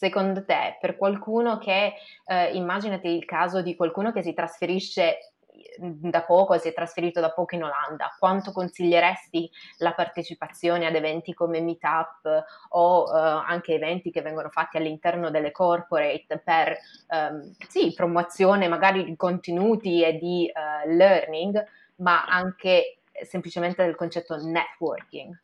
secondo 0.00 0.46
te, 0.46 0.78
per 0.80 0.96
qualcuno 0.96 1.58
che, 1.58 1.92
eh, 2.24 2.54
immaginati 2.54 3.08
il 3.08 3.26
caso 3.26 3.60
di 3.60 3.76
qualcuno 3.76 4.12
che 4.12 4.22
si 4.22 4.32
trasferisce 4.32 5.34
mm, 5.78 6.08
da 6.08 6.22
poco, 6.22 6.56
si 6.56 6.68
è 6.68 6.72
trasferito 6.72 7.20
da 7.20 7.30
poco 7.32 7.54
in 7.54 7.64
Olanda, 7.64 8.16
quanto 8.18 8.50
consiglieresti 8.50 9.50
la 9.76 9.92
partecipazione 9.92 10.86
ad 10.86 10.94
eventi 10.94 11.34
come 11.34 11.60
Meetup 11.60 12.44
o 12.70 13.04
eh, 13.04 13.20
anche 13.46 13.74
eventi 13.74 14.10
che 14.10 14.22
vengono 14.22 14.48
fatti 14.48 14.78
all'interno 14.78 15.28
delle 15.28 15.50
corporate 15.50 16.40
per 16.42 16.78
ehm, 17.08 17.56
sì, 17.68 17.92
promozione 17.92 18.68
magari 18.68 19.04
di 19.04 19.16
contenuti 19.16 20.02
e 20.02 20.16
di 20.16 20.46
eh, 20.46 20.90
learning, 20.94 21.62
ma 21.96 22.24
anche 22.24 23.00
semplicemente 23.26 23.84
del 23.84 23.96
concetto 23.96 24.34
networking? 24.36 25.38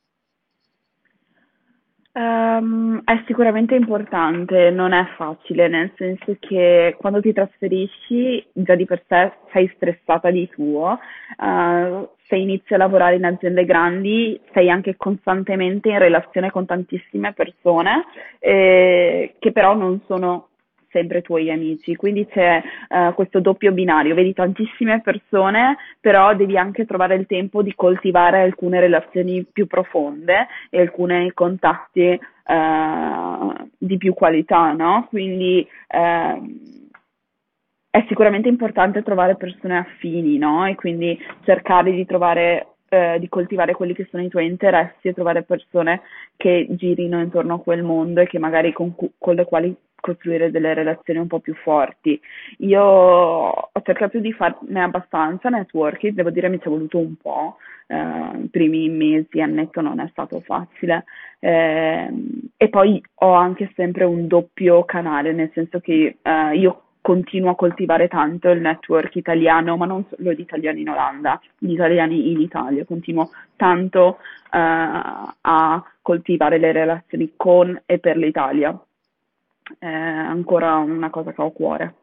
Um, 2.16 3.02
è 3.04 3.22
sicuramente 3.26 3.74
importante, 3.74 4.70
non 4.70 4.94
è 4.94 5.04
facile, 5.18 5.68
nel 5.68 5.92
senso 5.96 6.34
che 6.40 6.96
quando 6.98 7.20
ti 7.20 7.30
trasferisci 7.34 8.42
già 8.54 8.74
di 8.74 8.86
per 8.86 9.02
sé 9.06 9.32
sei 9.52 9.70
stressata 9.76 10.30
di 10.30 10.48
tuo, 10.48 10.98
uh, 11.36 12.08
se 12.26 12.36
inizi 12.36 12.72
a 12.72 12.78
lavorare 12.78 13.16
in 13.16 13.26
aziende 13.26 13.66
grandi 13.66 14.40
sei 14.54 14.70
anche 14.70 14.96
costantemente 14.96 15.90
in 15.90 15.98
relazione 15.98 16.50
con 16.50 16.64
tantissime 16.64 17.34
persone 17.34 18.06
eh, 18.38 19.34
che 19.38 19.52
però 19.52 19.74
non 19.74 20.00
sono 20.06 20.48
sempre 20.96 21.20
tuoi 21.20 21.50
amici, 21.50 21.94
quindi 21.94 22.26
c'è 22.26 22.62
uh, 22.88 23.12
questo 23.12 23.40
doppio 23.40 23.72
binario, 23.72 24.14
vedi 24.14 24.32
tantissime 24.32 25.02
persone, 25.02 25.76
però 26.00 26.34
devi 26.34 26.56
anche 26.56 26.86
trovare 26.86 27.16
il 27.16 27.26
tempo 27.26 27.60
di 27.60 27.74
coltivare 27.74 28.40
alcune 28.40 28.80
relazioni 28.80 29.44
più 29.44 29.66
profonde 29.66 30.46
e 30.70 30.80
alcuni 30.80 31.30
contatti 31.34 32.18
uh, 32.46 33.68
di 33.76 33.98
più 33.98 34.14
qualità, 34.14 34.72
no? 34.72 35.06
Quindi 35.10 35.68
uh, 35.88 36.84
è 37.90 38.04
sicuramente 38.08 38.48
importante 38.48 39.02
trovare 39.02 39.36
persone 39.36 39.76
affini, 39.76 40.38
no? 40.38 40.66
E 40.66 40.74
quindi 40.76 41.18
cercare 41.44 41.92
di 41.92 42.06
trovare 42.06 42.68
eh, 42.88 43.18
di 43.18 43.28
coltivare 43.28 43.74
quelli 43.74 43.94
che 43.94 44.06
sono 44.10 44.22
i 44.22 44.28
tuoi 44.28 44.46
interessi 44.46 45.08
e 45.08 45.12
trovare 45.12 45.42
persone 45.42 46.02
che 46.36 46.66
girino 46.70 47.20
intorno 47.20 47.54
a 47.54 47.60
quel 47.60 47.82
mondo 47.82 48.20
e 48.20 48.26
che 48.26 48.38
magari 48.38 48.72
con, 48.72 48.94
con 49.18 49.34
le 49.34 49.44
quali 49.44 49.76
costruire 50.00 50.50
delle 50.50 50.74
relazioni 50.74 51.18
un 51.18 51.26
po' 51.26 51.40
più 51.40 51.54
forti. 51.54 52.20
Io 52.58 52.82
ho 52.82 53.82
cercato 53.82 54.18
di 54.18 54.32
farne 54.32 54.82
abbastanza 54.82 55.48
networking, 55.48 56.14
devo 56.14 56.30
dire 56.30 56.48
mi 56.48 56.58
ci 56.58 56.66
è 56.66 56.70
voluto 56.70 56.98
un 56.98 57.14
po', 57.16 57.56
eh, 57.86 57.96
i 58.42 58.48
primi 58.48 58.88
mesi, 58.88 59.40
annetto 59.40 59.80
non 59.80 60.00
è 60.00 60.08
stato 60.10 60.40
facile. 60.40 61.04
Eh, 61.38 62.10
e 62.56 62.68
poi 62.68 63.02
ho 63.14 63.32
anche 63.32 63.70
sempre 63.74 64.04
un 64.04 64.26
doppio 64.26 64.84
canale, 64.84 65.32
nel 65.32 65.50
senso 65.52 65.80
che 65.80 66.16
eh, 66.22 66.56
io 66.56 66.82
continuo 67.06 67.50
a 67.50 67.54
coltivare 67.54 68.08
tanto 68.08 68.50
il 68.50 68.60
network 68.60 69.14
italiano, 69.14 69.76
ma 69.76 69.86
non 69.86 70.04
solo 70.08 70.34
di 70.34 70.42
italiani 70.42 70.80
in 70.80 70.88
Olanda, 70.88 71.40
gli 71.56 71.70
italiani 71.70 72.32
in 72.32 72.40
Italia, 72.40 72.84
continuo 72.84 73.30
tanto 73.54 74.18
uh, 74.50 75.28
a 75.40 75.84
coltivare 76.02 76.58
le 76.58 76.72
relazioni 76.72 77.34
con 77.36 77.80
e 77.86 78.00
per 78.00 78.16
l'Italia. 78.16 78.76
È 79.78 79.86
ancora 79.86 80.76
una 80.76 81.10
cosa 81.10 81.32
che 81.32 81.42
ho 81.42 81.46
a 81.46 81.52
cuore. 81.52 81.94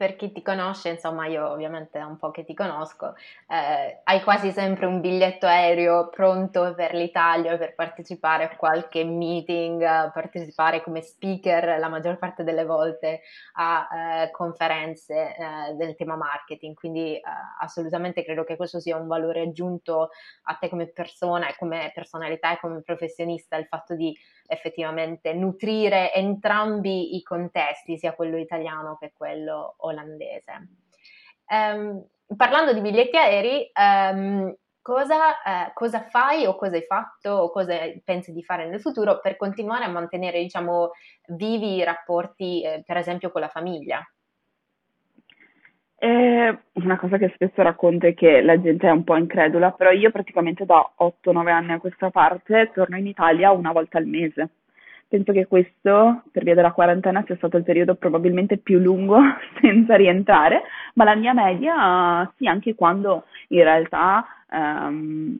Per 0.00 0.16
chi 0.16 0.32
ti 0.32 0.40
conosce, 0.40 0.88
insomma 0.88 1.26
io 1.26 1.46
ovviamente 1.46 1.98
è 1.98 2.02
un 2.02 2.16
po' 2.16 2.30
che 2.30 2.42
ti 2.42 2.54
conosco, 2.54 3.14
eh, 3.46 4.00
hai 4.02 4.22
quasi 4.22 4.50
sempre 4.50 4.86
un 4.86 5.02
biglietto 5.02 5.44
aereo 5.44 6.08
pronto 6.08 6.72
per 6.74 6.94
l'Italia 6.94 7.58
per 7.58 7.74
partecipare 7.74 8.44
a 8.44 8.56
qualche 8.56 9.04
meeting, 9.04 9.82
partecipare 10.10 10.82
come 10.82 11.02
speaker 11.02 11.78
la 11.78 11.88
maggior 11.90 12.16
parte 12.16 12.44
delle 12.44 12.64
volte 12.64 13.20
a 13.56 13.88
eh, 14.22 14.30
conferenze 14.30 15.36
eh, 15.36 15.74
del 15.74 15.94
tema 15.96 16.16
marketing, 16.16 16.74
quindi 16.74 17.16
eh, 17.16 17.22
assolutamente 17.60 18.24
credo 18.24 18.42
che 18.42 18.56
questo 18.56 18.80
sia 18.80 18.96
un 18.96 19.06
valore 19.06 19.42
aggiunto 19.42 20.08
a 20.44 20.54
te 20.54 20.70
come 20.70 20.86
persona 20.86 21.46
e 21.46 21.56
come 21.58 21.90
personalità 21.94 22.54
e 22.54 22.58
come 22.58 22.80
professionista, 22.80 23.58
il 23.58 23.66
fatto 23.66 23.94
di 23.94 24.16
effettivamente 24.50 25.32
nutrire 25.32 26.12
entrambi 26.12 27.16
i 27.16 27.22
contesti, 27.22 27.96
sia 27.96 28.14
quello 28.14 28.36
italiano 28.36 28.96
che 28.98 29.12
quello 29.16 29.74
olandese. 29.78 30.68
Um, 31.46 32.04
parlando 32.36 32.72
di 32.72 32.80
biglietti 32.80 33.16
aerei, 33.16 33.70
um, 33.74 34.54
cosa, 34.82 35.42
eh, 35.42 35.72
cosa, 35.74 36.02
fai 36.02 36.46
o 36.46 36.56
cosa 36.56 36.76
hai 36.76 36.84
fatto 36.84 37.30
o 37.30 37.50
cosa 37.50 37.76
pensi 38.04 38.32
di 38.32 38.42
fare 38.42 38.68
nel 38.68 38.80
futuro 38.80 39.20
per 39.20 39.36
continuare 39.36 39.84
a 39.84 39.88
mantenere, 39.88 40.40
diciamo, 40.40 40.90
vivi 41.28 41.76
i 41.76 41.84
rapporti, 41.84 42.62
eh, 42.62 42.82
per 42.84 42.96
esempio, 42.96 43.30
con 43.30 43.40
la 43.40 43.48
famiglia? 43.48 44.04
Eh, 46.02 46.58
una 46.72 46.96
cosa 46.98 47.18
che 47.18 47.30
spesso 47.34 47.60
racconto 47.60 48.06
è 48.06 48.14
che 48.14 48.40
la 48.40 48.58
gente 48.58 48.88
è 48.88 48.90
un 48.90 49.04
po' 49.04 49.16
incredula, 49.16 49.72
però 49.72 49.90
io 49.90 50.10
praticamente 50.10 50.64
da 50.64 50.92
8-9 50.96 51.50
anni 51.50 51.72
a 51.72 51.78
questa 51.78 52.08
parte 52.08 52.70
torno 52.72 52.96
in 52.96 53.06
Italia 53.06 53.50
una 53.52 53.70
volta 53.70 53.98
al 53.98 54.06
mese. 54.06 54.48
Penso 55.08 55.32
che 55.32 55.46
questo, 55.46 56.22
per 56.32 56.42
via 56.42 56.54
della 56.54 56.72
quarantena, 56.72 57.22
sia 57.26 57.36
stato 57.36 57.58
il 57.58 57.64
periodo 57.64 57.96
probabilmente 57.96 58.56
più 58.56 58.78
lungo 58.78 59.18
senza 59.60 59.96
rientrare, 59.96 60.62
ma 60.94 61.04
la 61.04 61.16
mia 61.16 61.34
media, 61.34 62.32
sì, 62.38 62.46
anche 62.46 62.74
quando 62.74 63.24
in 63.48 63.62
realtà 63.62 64.24
ehm, 64.50 65.38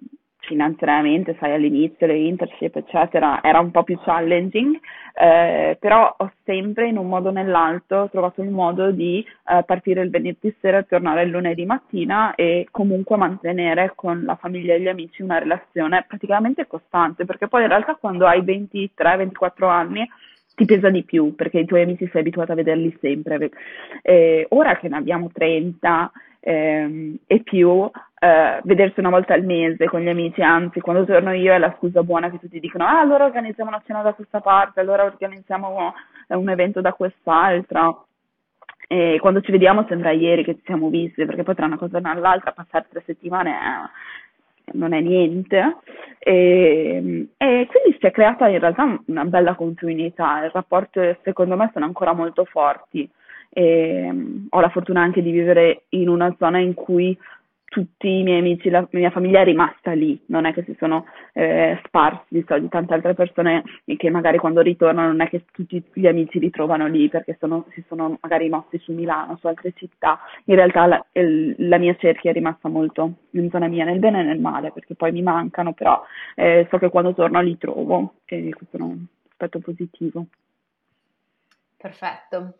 finanziariamente, 0.50 1.36
sai, 1.38 1.52
all'inizio 1.52 2.08
le 2.08 2.16
internship, 2.16 2.74
eccetera, 2.74 3.40
era 3.40 3.60
un 3.60 3.70
po' 3.70 3.84
più 3.84 3.96
challenging, 4.04 4.76
eh, 5.14 5.76
però 5.78 6.12
ho 6.18 6.32
sempre 6.42 6.88
in 6.88 6.96
un 6.96 7.06
modo 7.06 7.28
o 7.28 7.32
nell'altro 7.32 8.08
trovato 8.10 8.42
il 8.42 8.50
modo 8.50 8.90
di 8.90 9.24
eh, 9.24 9.62
partire 9.62 10.02
il 10.02 10.10
venerdì 10.10 10.52
sera 10.60 10.78
e 10.78 10.86
tornare 10.88 11.22
il 11.22 11.30
lunedì 11.30 11.64
mattina 11.64 12.34
e 12.34 12.66
comunque 12.72 13.16
mantenere 13.16 13.92
con 13.94 14.24
la 14.24 14.34
famiglia 14.34 14.74
e 14.74 14.80
gli 14.80 14.88
amici 14.88 15.22
una 15.22 15.38
relazione 15.38 16.04
praticamente 16.08 16.66
costante, 16.66 17.24
perché 17.24 17.46
poi 17.46 17.62
in 17.62 17.68
realtà 17.68 17.94
quando 17.94 18.26
hai 18.26 18.42
23-24 18.42 19.68
anni 19.68 20.04
ti 20.56 20.64
pesa 20.64 20.90
di 20.90 21.04
più 21.04 21.36
perché 21.36 21.60
i 21.60 21.64
tuoi 21.64 21.82
amici 21.82 22.08
sei 22.10 22.22
abituato 22.22 22.50
a 22.50 22.56
vederli 22.56 22.96
sempre. 23.00 23.50
Eh, 24.02 24.46
ora 24.50 24.76
che 24.78 24.88
ne 24.88 24.96
abbiamo 24.96 25.30
30 25.32 26.10
ehm, 26.40 27.18
e 27.26 27.40
più, 27.42 27.88
eh, 28.22 28.60
vedersi 28.64 29.00
una 29.00 29.08
volta 29.08 29.32
al 29.32 29.44
mese 29.44 29.86
con 29.86 30.00
gli 30.00 30.08
amici, 30.08 30.42
anzi 30.42 30.80
quando 30.80 31.04
torno 31.06 31.32
io 31.32 31.54
è 31.54 31.58
la 31.58 31.74
scusa 31.78 32.02
buona 32.02 32.30
che 32.30 32.38
tutti 32.38 32.60
dicono 32.60 32.84
ah 32.84 33.00
allora 33.00 33.24
organizziamo 33.24 33.70
una 33.70 33.82
cena 33.86 34.02
da 34.02 34.12
questa 34.12 34.40
parte, 34.40 34.80
allora 34.80 35.04
organizziamo 35.04 35.94
un 36.28 36.48
evento 36.50 36.80
da 36.82 36.92
quest'altra. 36.92 37.96
E 38.92 39.18
quando 39.20 39.40
ci 39.40 39.52
vediamo 39.52 39.86
sembra 39.88 40.10
ieri 40.10 40.42
che 40.44 40.56
ci 40.56 40.62
siamo 40.64 40.88
visti, 40.88 41.24
perché 41.24 41.44
poi 41.44 41.54
tra 41.54 41.66
una 41.66 41.78
cosa 41.78 41.98
e 41.98 42.00
l'altra 42.00 42.52
passare 42.52 42.88
tre 42.90 43.02
settimane 43.06 43.52
è, 43.52 44.72
non 44.72 44.92
è 44.92 45.00
niente. 45.00 45.76
E, 46.18 47.28
e, 47.36 47.68
quindi 47.70 47.98
si 47.98 48.06
è 48.06 48.10
creata 48.10 48.48
in 48.48 48.58
realtà 48.58 49.00
una 49.06 49.24
bella 49.24 49.54
continuità, 49.54 50.44
il 50.44 50.50
rapporto 50.50 51.00
secondo 51.22 51.56
me 51.56 51.70
sono 51.72 51.84
ancora 51.84 52.12
molto 52.12 52.44
forti. 52.44 53.08
E, 53.48 54.12
ho 54.48 54.60
la 54.60 54.68
fortuna 54.70 55.02
anche 55.02 55.22
di 55.22 55.30
vivere 55.30 55.84
in 55.90 56.08
una 56.08 56.34
zona 56.36 56.58
in 56.58 56.74
cui 56.74 57.16
tutti 57.70 58.08
i 58.08 58.24
miei 58.24 58.40
amici, 58.40 58.68
la 58.68 58.86
mia 58.90 59.10
famiglia 59.10 59.42
è 59.42 59.44
rimasta 59.44 59.92
lì, 59.92 60.20
non 60.26 60.44
è 60.44 60.52
che 60.52 60.64
si 60.64 60.74
sono 60.76 61.06
eh, 61.34 61.80
sparsi 61.84 62.24
di, 62.26 62.44
di 62.44 62.68
tante 62.68 62.94
altre 62.94 63.14
persone 63.14 63.62
che 63.84 64.10
magari 64.10 64.38
quando 64.38 64.60
ritornano 64.60 65.06
non 65.06 65.20
è 65.20 65.28
che 65.28 65.44
tutti 65.52 65.80
gli 65.92 66.08
amici 66.08 66.40
li 66.40 66.50
trovano 66.50 66.88
lì 66.88 67.08
perché 67.08 67.36
sono, 67.38 67.66
si 67.70 67.84
sono 67.86 68.18
magari 68.22 68.48
mossi 68.48 68.76
su 68.78 68.92
Milano, 68.92 69.36
su 69.38 69.46
altre 69.46 69.72
città. 69.76 70.18
In 70.46 70.56
realtà 70.56 70.86
la, 70.86 71.06
il, 71.12 71.54
la 71.58 71.78
mia 71.78 71.94
cerchia 71.94 72.30
è 72.30 72.34
rimasta 72.34 72.68
molto 72.68 73.12
in 73.30 73.48
zona 73.50 73.68
mia, 73.68 73.84
nel 73.84 74.00
bene 74.00 74.20
e 74.20 74.24
nel 74.24 74.40
male, 74.40 74.72
perché 74.72 74.96
poi 74.96 75.12
mi 75.12 75.22
mancano, 75.22 75.72
però 75.72 76.02
eh, 76.34 76.66
so 76.70 76.78
che 76.78 76.88
quando 76.90 77.14
torno 77.14 77.40
li 77.40 77.56
trovo 77.56 78.14
e 78.24 78.52
questo 78.52 78.78
è 78.78 78.80
un 78.80 79.04
aspetto 79.28 79.60
positivo. 79.60 80.26
Perfetto. 81.80 82.58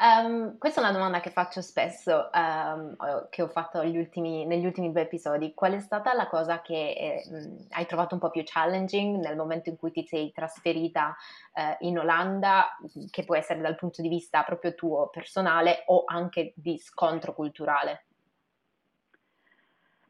Um, 0.00 0.56
questa 0.56 0.80
è 0.80 0.84
una 0.84 0.92
domanda 0.92 1.18
che 1.18 1.30
faccio 1.30 1.60
spesso, 1.60 2.30
um, 2.32 2.94
che 3.28 3.42
ho 3.42 3.48
fatto 3.48 3.80
ultimi, 3.80 4.46
negli 4.46 4.64
ultimi 4.64 4.92
due 4.92 5.00
episodi. 5.00 5.54
Qual 5.54 5.72
è 5.72 5.80
stata 5.80 6.14
la 6.14 6.28
cosa 6.28 6.62
che 6.62 6.92
eh, 6.92 7.66
hai 7.70 7.86
trovato 7.86 8.14
un 8.14 8.20
po' 8.20 8.30
più 8.30 8.42
challenging 8.44 9.16
nel 9.16 9.34
momento 9.34 9.70
in 9.70 9.76
cui 9.76 9.90
ti 9.90 10.06
sei 10.06 10.30
trasferita 10.30 11.16
eh, 11.52 11.78
in 11.80 11.98
Olanda, 11.98 12.76
che 13.10 13.24
può 13.24 13.34
essere 13.34 13.60
dal 13.60 13.74
punto 13.74 14.02
di 14.02 14.08
vista 14.08 14.44
proprio 14.44 14.76
tuo 14.76 15.08
personale 15.08 15.82
o 15.86 16.04
anche 16.06 16.52
di 16.54 16.78
scontro 16.78 17.34
culturale? 17.34 18.04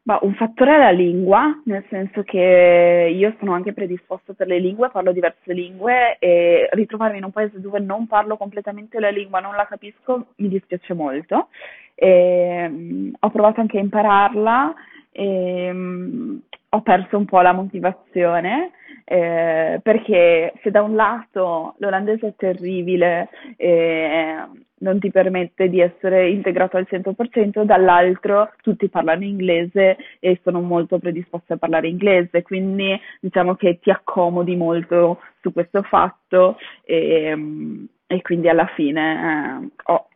Ma 0.03 0.17
un 0.23 0.33
fattore 0.33 0.75
è 0.75 0.77
la 0.79 0.89
lingua, 0.89 1.61
nel 1.65 1.85
senso 1.89 2.23
che 2.23 3.13
io 3.13 3.35
sono 3.37 3.53
anche 3.53 3.71
predisposto 3.71 4.33
per 4.33 4.47
le 4.47 4.57
lingue, 4.57 4.89
parlo 4.89 5.11
diverse 5.11 5.53
lingue 5.53 6.17
e 6.17 6.67
ritrovarmi 6.71 7.19
in 7.19 7.25
un 7.25 7.31
paese 7.31 7.61
dove 7.61 7.79
non 7.79 8.07
parlo 8.07 8.35
completamente 8.35 8.99
la 8.99 9.09
lingua, 9.09 9.39
non 9.39 9.55
la 9.55 9.67
capisco, 9.67 10.29
mi 10.37 10.47
dispiace 10.47 10.95
molto. 10.95 11.49
E, 11.93 12.65
um, 12.67 13.11
ho 13.19 13.29
provato 13.29 13.61
anche 13.61 13.77
a 13.77 13.81
impararla 13.81 14.73
e 15.11 15.69
um, 15.69 16.41
ho 16.69 16.81
perso 16.81 17.17
un 17.17 17.25
po' 17.25 17.41
la 17.41 17.51
motivazione 17.51 18.71
eh, 19.03 19.79
perché 19.83 20.53
se 20.63 20.71
da 20.71 20.81
un 20.81 20.95
lato 20.95 21.75
l'olandese 21.77 22.27
è 22.27 22.33
terribile 22.35 23.29
e 23.57 24.35
non 24.81 24.99
ti 24.99 25.09
permette 25.11 25.69
di 25.69 25.79
essere 25.79 26.29
integrato 26.29 26.77
al 26.77 26.87
100%, 26.89 27.63
dall'altro 27.63 28.51
tutti 28.61 28.89
parlano 28.89 29.23
inglese 29.23 29.97
e 30.19 30.39
sono 30.43 30.61
molto 30.61 30.99
predisposti 30.99 31.53
a 31.53 31.57
parlare 31.57 31.87
inglese, 31.87 32.41
quindi 32.41 32.99
diciamo 33.19 33.55
che 33.55 33.79
ti 33.79 33.89
accomodi 33.89 34.55
molto 34.55 35.19
su 35.41 35.51
questo 35.53 35.81
fatto 35.81 36.57
e, 36.83 37.87
e 38.07 38.21
quindi 38.21 38.49
alla 38.49 38.67
fine 38.75 39.61
eh, 39.63 39.69
ho, 39.85 40.07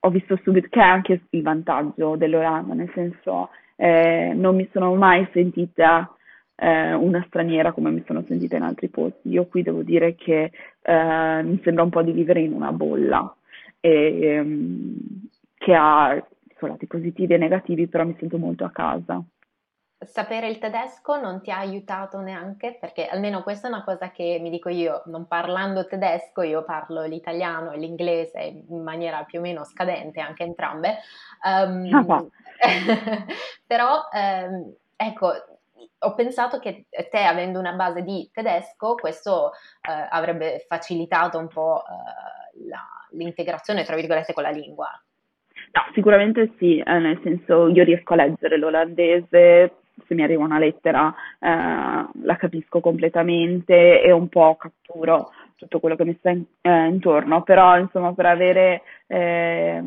ho, 0.00 0.10
visto 0.10 0.38
subito 0.42 0.68
che 0.70 0.80
è 0.80 0.84
anche 0.84 1.22
il 1.30 1.42
vantaggio 1.42 2.16
dell'Olanda, 2.16 2.74
nel 2.74 2.90
senso 2.94 3.50
eh, 3.76 4.32
non 4.34 4.56
mi 4.56 4.68
sono 4.72 4.94
mai 4.94 5.26
sentita 5.32 6.14
eh, 6.54 6.92
una 6.92 7.24
straniera 7.26 7.72
come 7.72 7.90
mi 7.90 8.02
sono 8.06 8.22
sentita 8.28 8.56
in 8.56 8.62
altri 8.62 8.88
posti. 8.88 9.30
Io 9.30 9.46
qui 9.46 9.62
devo 9.62 9.82
dire 9.82 10.14
che 10.14 10.50
eh, 10.82 11.42
mi 11.42 11.60
sembra 11.64 11.82
un 11.82 11.90
po' 11.90 12.02
di 12.02 12.12
vivere 12.12 12.40
in 12.40 12.52
una 12.52 12.72
bolla 12.72 13.34
e, 13.82 14.26
ehm, 14.26 15.28
che 15.58 15.74
ha 15.74 16.24
suoi 16.62 16.70
lati 16.70 16.86
positivi 16.86 17.34
e 17.34 17.38
negativi, 17.38 17.88
però 17.88 18.04
mi 18.04 18.16
sento 18.18 18.38
molto 18.38 18.64
a 18.64 18.70
casa. 18.70 19.20
Sapere 19.98 20.48
il 20.48 20.58
tedesco 20.58 21.20
non 21.20 21.40
ti 21.42 21.50
ha 21.50 21.58
aiutato 21.58 22.20
neanche? 22.20 22.76
Perché 22.80 23.06
almeno 23.06 23.42
questa 23.42 23.68
è 23.68 23.70
una 23.70 23.84
cosa 23.84 24.10
che 24.10 24.38
mi 24.40 24.50
dico 24.50 24.68
io, 24.68 25.02
non 25.06 25.26
parlando 25.26 25.86
tedesco, 25.86 26.42
io 26.42 26.64
parlo 26.64 27.04
l'italiano 27.04 27.70
e 27.70 27.78
l'inglese 27.78 28.40
in 28.40 28.82
maniera 28.82 29.22
più 29.24 29.38
o 29.38 29.42
meno 29.42 29.64
scadente, 29.64 30.20
anche 30.20 30.42
entrambe. 30.42 30.98
Um, 31.44 31.88
ah, 31.92 32.24
però, 33.66 34.08
um, 34.12 34.74
ecco, 34.96 35.32
ho 35.98 36.14
pensato 36.14 36.58
che 36.58 36.86
te 36.88 37.18
avendo 37.18 37.60
una 37.60 37.72
base 37.72 38.02
di 38.02 38.28
tedesco, 38.32 38.94
questo 38.94 39.52
eh, 39.52 40.06
avrebbe 40.10 40.64
facilitato 40.66 41.38
un 41.38 41.46
po' 41.46 41.84
eh, 41.84 42.66
la, 42.68 43.01
l'integrazione, 43.12 43.84
tra 43.84 43.96
virgolette, 43.96 44.32
con 44.32 44.42
la 44.42 44.50
lingua. 44.50 44.88
No, 45.72 45.92
sicuramente 45.94 46.52
sì, 46.58 46.78
eh, 46.78 46.98
nel 46.98 47.20
senso 47.22 47.68
io 47.68 47.84
riesco 47.84 48.12
a 48.12 48.16
leggere 48.16 48.58
l'olandese 48.58 49.76
se 50.06 50.14
mi 50.14 50.22
arriva 50.22 50.42
una 50.42 50.58
lettera 50.58 51.14
eh, 51.38 51.48
la 52.22 52.36
capisco 52.36 52.80
completamente 52.80 54.02
e 54.02 54.10
un 54.10 54.28
po' 54.28 54.56
catturo 54.56 55.30
tutto 55.56 55.80
quello 55.80 55.96
che 55.96 56.04
mi 56.04 56.16
sta 56.18 56.30
in, 56.30 56.44
eh, 56.60 56.86
intorno, 56.86 57.42
però 57.42 57.78
insomma 57.78 58.12
per 58.12 58.26
avere 58.26 58.82
eh, 59.06 59.82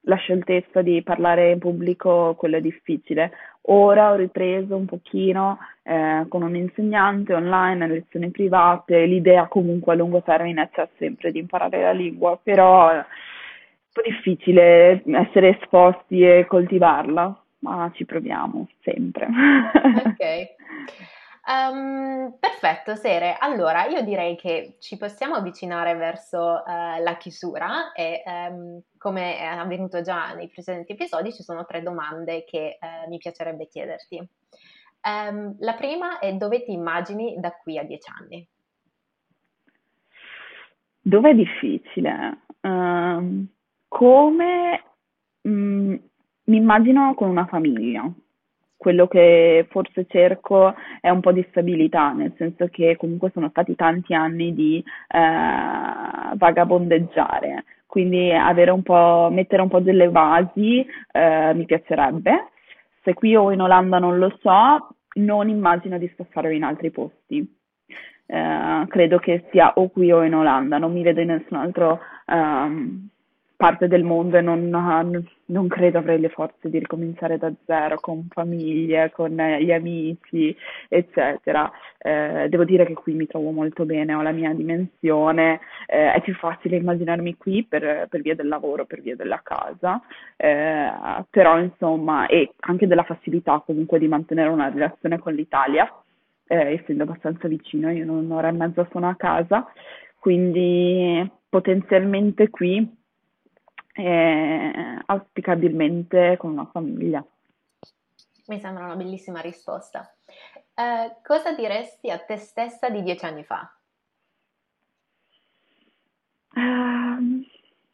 la 0.00 0.16
scioltezza 0.16 0.82
di 0.82 1.02
parlare 1.02 1.52
in 1.52 1.58
pubblico, 1.60 2.34
quello 2.36 2.56
è 2.56 2.60
difficile. 2.60 3.30
Ora 3.66 4.10
ho 4.10 4.16
ripreso 4.16 4.76
un 4.76 4.86
pochino 4.86 5.58
eh, 5.82 6.24
con 6.28 6.42
un 6.42 6.56
insegnante 6.56 7.32
online, 7.32 7.86
lezioni 7.86 8.30
private, 8.30 9.04
l'idea 9.06 9.46
comunque 9.46 9.92
a 9.92 9.96
lungo 9.96 10.20
termine 10.22 10.68
c'è 10.72 10.88
sempre 10.98 11.30
di 11.30 11.38
imparare 11.38 11.82
la 11.82 11.92
lingua, 11.92 12.38
però 12.42 12.90
è 12.90 12.96
un 12.96 13.04
po' 13.92 14.02
difficile 14.04 15.02
essere 15.04 15.58
esposti 15.60 16.22
e 16.22 16.44
coltivarla, 16.48 17.40
ma 17.60 17.90
ci 17.94 18.04
proviamo 18.04 18.66
sempre. 18.82 19.26
Ok. 19.26 21.10
Um, 21.44 22.36
perfetto, 22.38 22.94
Sere. 22.94 23.36
Allora, 23.38 23.86
io 23.86 24.02
direi 24.02 24.36
che 24.36 24.76
ci 24.78 24.96
possiamo 24.96 25.34
avvicinare 25.34 25.94
verso 25.96 26.62
uh, 26.64 27.02
la 27.02 27.16
chiusura 27.18 27.92
e 27.92 28.22
um, 28.24 28.80
come 28.96 29.38
è 29.38 29.44
avvenuto 29.44 30.02
già 30.02 30.34
nei 30.34 30.48
precedenti 30.48 30.92
episodi 30.92 31.32
ci 31.32 31.42
sono 31.42 31.64
tre 31.64 31.82
domande 31.82 32.44
che 32.44 32.78
uh, 32.80 33.08
mi 33.08 33.18
piacerebbe 33.18 33.66
chiederti. 33.66 34.18
Um, 35.04 35.56
la 35.58 35.74
prima 35.74 36.20
è 36.20 36.32
dove 36.34 36.62
ti 36.62 36.72
immagini 36.72 37.34
da 37.40 37.50
qui 37.50 37.76
a 37.76 37.82
dieci 37.82 38.08
anni? 38.16 38.48
Dove 41.00 41.30
è 41.30 41.34
difficile? 41.34 42.38
come 43.88 44.84
mm, 45.48 45.94
mi 46.44 46.56
immagino 46.56 47.12
con 47.14 47.28
una 47.28 47.44
famiglia 47.46 48.08
quello 48.82 49.06
che 49.06 49.68
forse 49.70 50.06
cerco 50.08 50.74
è 51.00 51.08
un 51.08 51.20
po' 51.20 51.30
di 51.30 51.46
stabilità, 51.50 52.10
nel 52.10 52.32
senso 52.36 52.66
che 52.66 52.96
comunque 52.96 53.30
sono 53.32 53.48
stati 53.50 53.76
tanti 53.76 54.12
anni 54.12 54.52
di 54.52 54.82
eh, 55.08 56.34
vagabondeggiare, 56.34 57.62
quindi 57.86 58.32
un 58.72 58.82
mettere 59.30 59.62
un 59.62 59.68
po' 59.68 59.78
delle 59.78 60.08
basi 60.08 60.84
eh, 61.12 61.54
mi 61.54 61.64
piacerebbe. 61.64 62.48
Se 63.04 63.14
qui 63.14 63.36
o 63.36 63.52
in 63.52 63.60
Olanda 63.60 64.00
non 64.00 64.18
lo 64.18 64.36
so, 64.40 64.96
non 65.14 65.48
immagino 65.48 65.96
di 65.96 66.08
spostare 66.08 66.52
in 66.52 66.64
altri 66.64 66.90
posti. 66.90 67.38
Eh, 68.26 68.84
credo 68.88 69.18
che 69.18 69.44
sia 69.52 69.74
o 69.76 69.90
qui 69.90 70.10
o 70.10 70.24
in 70.24 70.34
Olanda, 70.34 70.78
non 70.78 70.92
mi 70.92 71.04
vedo 71.04 71.20
in 71.20 71.28
nessun 71.28 71.56
altro 71.56 72.00
um, 72.26 73.08
parte 73.62 73.86
del 73.86 74.02
mondo 74.02 74.38
e 74.38 74.40
non, 74.40 74.68
non, 74.70 75.68
credo 75.68 75.98
avrei 75.98 76.18
le 76.18 76.30
forze 76.30 76.68
di 76.68 76.80
ricominciare 76.80 77.38
da 77.38 77.52
zero 77.64 78.00
con 78.00 78.26
famiglie, 78.28 79.12
con 79.12 79.36
gli 79.36 79.70
amici, 79.70 80.52
eccetera. 80.88 81.70
Eh, 81.98 82.48
devo 82.48 82.64
dire 82.64 82.84
che 82.84 82.94
qui 82.94 83.14
mi 83.14 83.28
trovo 83.28 83.52
molto 83.52 83.84
bene, 83.84 84.14
ho 84.14 84.22
la 84.22 84.32
mia 84.32 84.52
dimensione, 84.52 85.60
eh, 85.86 86.12
è 86.12 86.20
più 86.22 86.34
facile 86.34 86.78
immaginarmi 86.78 87.36
qui 87.36 87.64
per, 87.64 88.08
per, 88.08 88.20
via 88.20 88.34
del 88.34 88.48
lavoro, 88.48 88.84
per 88.84 89.00
via 89.00 89.14
della 89.14 89.40
casa, 89.44 90.02
eh, 90.36 90.90
però 91.30 91.60
insomma, 91.60 92.26
e 92.26 92.54
anche 92.62 92.88
della 92.88 93.04
facilità 93.04 93.62
comunque 93.64 94.00
di 94.00 94.08
mantenere 94.08 94.48
una 94.48 94.70
relazione 94.70 95.20
con 95.20 95.34
l'Italia, 95.34 95.88
eh, 96.48 96.80
essendo 96.80 97.04
abbastanza 97.04 97.46
vicino, 97.46 97.92
io 97.92 98.10
un'ora 98.10 98.48
e 98.48 98.52
mezza 98.52 98.88
sono 98.90 99.08
a 99.08 99.14
casa, 99.14 99.70
quindi 100.18 101.30
potenzialmente 101.48 102.50
qui 102.50 103.00
e 103.92 104.98
auspicabilmente 105.06 106.36
con 106.38 106.52
una 106.52 106.66
famiglia. 106.66 107.24
Mi 108.46 108.58
sembra 108.58 108.84
una 108.84 108.96
bellissima 108.96 109.40
risposta. 109.40 110.12
Eh, 110.74 111.16
cosa 111.22 111.52
diresti 111.54 112.10
a 112.10 112.18
te 112.18 112.36
stessa 112.36 112.88
di 112.88 113.02
dieci 113.02 113.24
anni 113.24 113.44
fa? 113.44 113.70
Uh, 116.54 117.44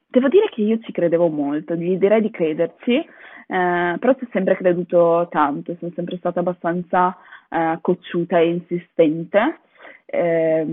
devo 0.07 0.29
dire 0.29 0.49
che 0.51 0.63
io 0.63 0.79
ci 0.81 0.93
credevo 0.93 1.29
molto, 1.29 1.75
direi 1.75 2.21
di 2.21 2.31
crederci, 2.31 2.95
eh, 2.95 3.97
però 3.99 4.15
ci 4.15 4.25
ho 4.25 4.29
sempre 4.33 4.57
creduto 4.57 5.27
tanto, 5.31 5.75
sono 5.79 5.93
sempre 5.95 6.17
stata 6.19 6.41
abbastanza 6.41 7.17
eh, 7.49 7.79
cocciuta 7.81 8.39
e 8.39 8.49
insistente. 8.49 9.61
Eh, 10.05 10.67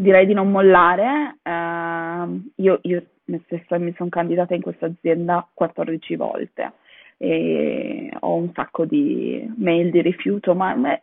direi 0.00 0.26
di 0.26 0.34
non 0.34 0.50
mollare. 0.50 1.36
Uh, 1.42 2.50
io, 2.56 2.78
io 2.82 3.02
stessa 3.44 3.78
mi 3.78 3.92
sono 3.96 4.08
candidata 4.08 4.54
in 4.54 4.62
questa 4.62 4.86
azienda 4.86 5.46
14 5.52 6.16
volte 6.16 6.72
e 7.16 8.10
ho 8.18 8.34
un 8.34 8.50
sacco 8.54 8.86
di 8.86 9.46
mail 9.58 9.90
di 9.90 10.00
rifiuto, 10.00 10.54
ma 10.54 10.74
me, 10.74 11.02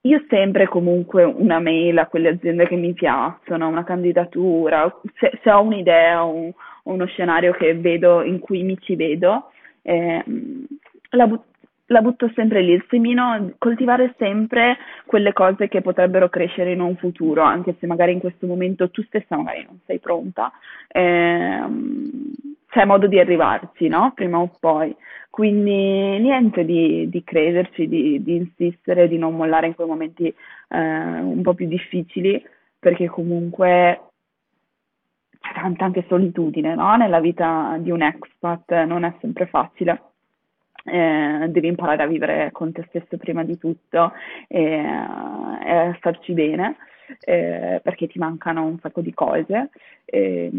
io 0.00 0.24
sempre 0.28 0.66
comunque 0.66 1.24
una 1.24 1.58
mail 1.60 1.98
a 1.98 2.06
quelle 2.06 2.30
aziende 2.30 2.66
che 2.66 2.76
mi 2.76 2.94
piacciono, 2.94 3.68
una 3.68 3.84
candidatura, 3.84 4.90
se, 5.18 5.38
se 5.42 5.50
ho 5.50 5.60
un'idea 5.60 6.24
o 6.24 6.32
un, 6.32 6.52
uno 6.84 7.06
scenario 7.06 7.52
che 7.52 7.74
vedo, 7.74 8.22
in 8.22 8.38
cui 8.38 8.62
mi 8.62 8.78
ci 8.80 8.96
vedo, 8.96 9.50
eh, 9.82 10.24
la, 11.10 11.26
butto 11.26 11.55
la 11.86 12.00
butto 12.00 12.30
sempre 12.34 12.62
lì, 12.62 12.72
il 12.72 12.84
semino, 12.88 13.52
coltivare 13.58 14.14
sempre 14.18 14.76
quelle 15.04 15.32
cose 15.32 15.68
che 15.68 15.82
potrebbero 15.82 16.28
crescere 16.28 16.72
in 16.72 16.80
un 16.80 16.96
futuro, 16.96 17.42
anche 17.42 17.76
se 17.78 17.86
magari 17.86 18.12
in 18.12 18.18
questo 18.18 18.46
momento 18.46 18.90
tu 18.90 19.02
stessa 19.02 19.36
magari 19.36 19.64
non 19.64 19.78
sei 19.86 19.98
pronta, 19.98 20.50
ehm, 20.88 22.32
c'è 22.68 22.84
modo 22.84 23.06
di 23.06 23.18
arrivarci, 23.18 23.88
no? 23.88 24.12
Prima 24.14 24.38
o 24.38 24.50
poi. 24.58 24.94
Quindi 25.30 26.18
niente 26.18 26.64
di, 26.64 27.08
di 27.08 27.22
crederci, 27.22 27.88
di, 27.88 28.22
di, 28.22 28.36
insistere, 28.36 29.08
di 29.08 29.18
non 29.18 29.36
mollare 29.36 29.66
in 29.66 29.74
quei 29.74 29.86
momenti 29.86 30.26
eh, 30.26 30.78
un 30.78 31.40
po' 31.42 31.54
più 31.54 31.66
difficili, 31.66 32.42
perché 32.78 33.06
comunque 33.06 34.00
c'è 35.40 35.52
tanta 35.54 35.84
anche 35.84 36.04
solitudine, 36.08 36.74
no? 36.74 36.96
Nella 36.96 37.20
vita 37.20 37.76
di 37.78 37.90
un 37.90 38.02
expat 38.02 38.84
non 38.84 39.04
è 39.04 39.14
sempre 39.20 39.46
facile 39.46 40.00
eh, 40.86 41.46
devi 41.48 41.68
imparare 41.68 42.02
a 42.02 42.06
vivere 42.06 42.50
con 42.52 42.72
te 42.72 42.84
stesso 42.88 43.16
prima 43.16 43.44
di 43.44 43.58
tutto 43.58 44.12
e, 44.48 44.62
e 44.62 45.70
a 45.70 45.94
starci 45.98 46.32
bene. 46.32 46.76
Eh, 47.20 47.80
perché 47.84 48.08
ti 48.08 48.18
mancano 48.18 48.64
un 48.64 48.78
sacco 48.80 49.00
di 49.00 49.14
cose. 49.14 49.70
Eh, 50.04 50.50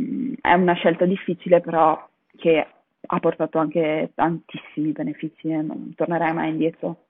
è 0.41 0.53
una 0.53 0.73
scelta 0.73 1.05
difficile, 1.05 1.59
però 1.59 2.07
che 2.37 2.65
ha 3.05 3.19
portato 3.19 3.57
anche 3.57 4.11
tantissimi 4.13 4.91
benefici 4.91 5.49
e 5.49 5.61
non 5.61 5.93
tornerai 5.95 6.33
mai 6.33 6.49
indietro. 6.49 7.05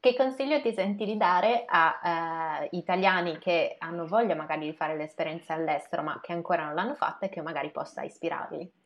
Che 0.00 0.16
consiglio 0.16 0.62
ti 0.62 0.72
senti 0.72 1.04
di 1.04 1.18
dare 1.18 1.64
a 1.66 2.62
uh, 2.62 2.68
italiani 2.74 3.36
che 3.36 3.76
hanno 3.78 4.06
voglia 4.06 4.34
magari 4.34 4.64
di 4.64 4.72
fare 4.72 4.96
l'esperienza 4.96 5.52
all'estero, 5.52 6.02
ma 6.02 6.18
che 6.22 6.32
ancora 6.32 6.64
non 6.64 6.74
l'hanno 6.74 6.94
fatta 6.94 7.26
e 7.26 7.28
che 7.28 7.42
magari 7.42 7.70
possa 7.70 8.02
ispirarli? 8.02 8.79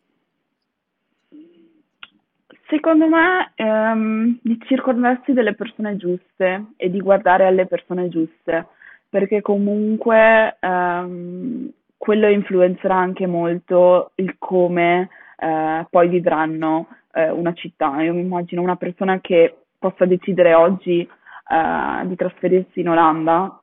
Secondo 2.75 3.07
me, 3.07 3.53
ehm, 3.55 4.41
di 4.43 4.59
circondarsi 4.67 5.33
delle 5.33 5.55
persone 5.55 5.97
giuste 5.97 6.73
e 6.77 6.91
di 6.91 6.99
guardare 7.01 7.47
alle 7.47 7.67
persone 7.67 8.09
giuste, 8.09 8.67
perché 9.09 9.43
comunque 9.43 10.57
ehm, 10.59 11.71
quello 11.97 12.27
influenzerà 12.27 12.97
anche 12.97 13.29
molto 13.29 14.11
il 14.17 14.35
come 14.39 15.09
eh, 15.37 15.87
poi 15.89 16.09
vivranno 16.09 16.89
eh, 17.13 17.31
una 17.31 17.53
città. 17.53 18.03
Io 18.03 18.13
mi 18.13 18.23
immagino 18.23 18.61
una 18.61 18.75
persona 18.75 19.21
che 19.21 19.57
possa 19.79 20.05
decidere 20.05 20.55
oggi 20.55 21.01
eh, 21.01 22.07
di 22.09 22.17
trasferirsi 22.17 22.81
in 22.81 22.89
Olanda, 22.89 23.57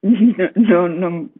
non, 0.00 0.94
non, 0.96 1.30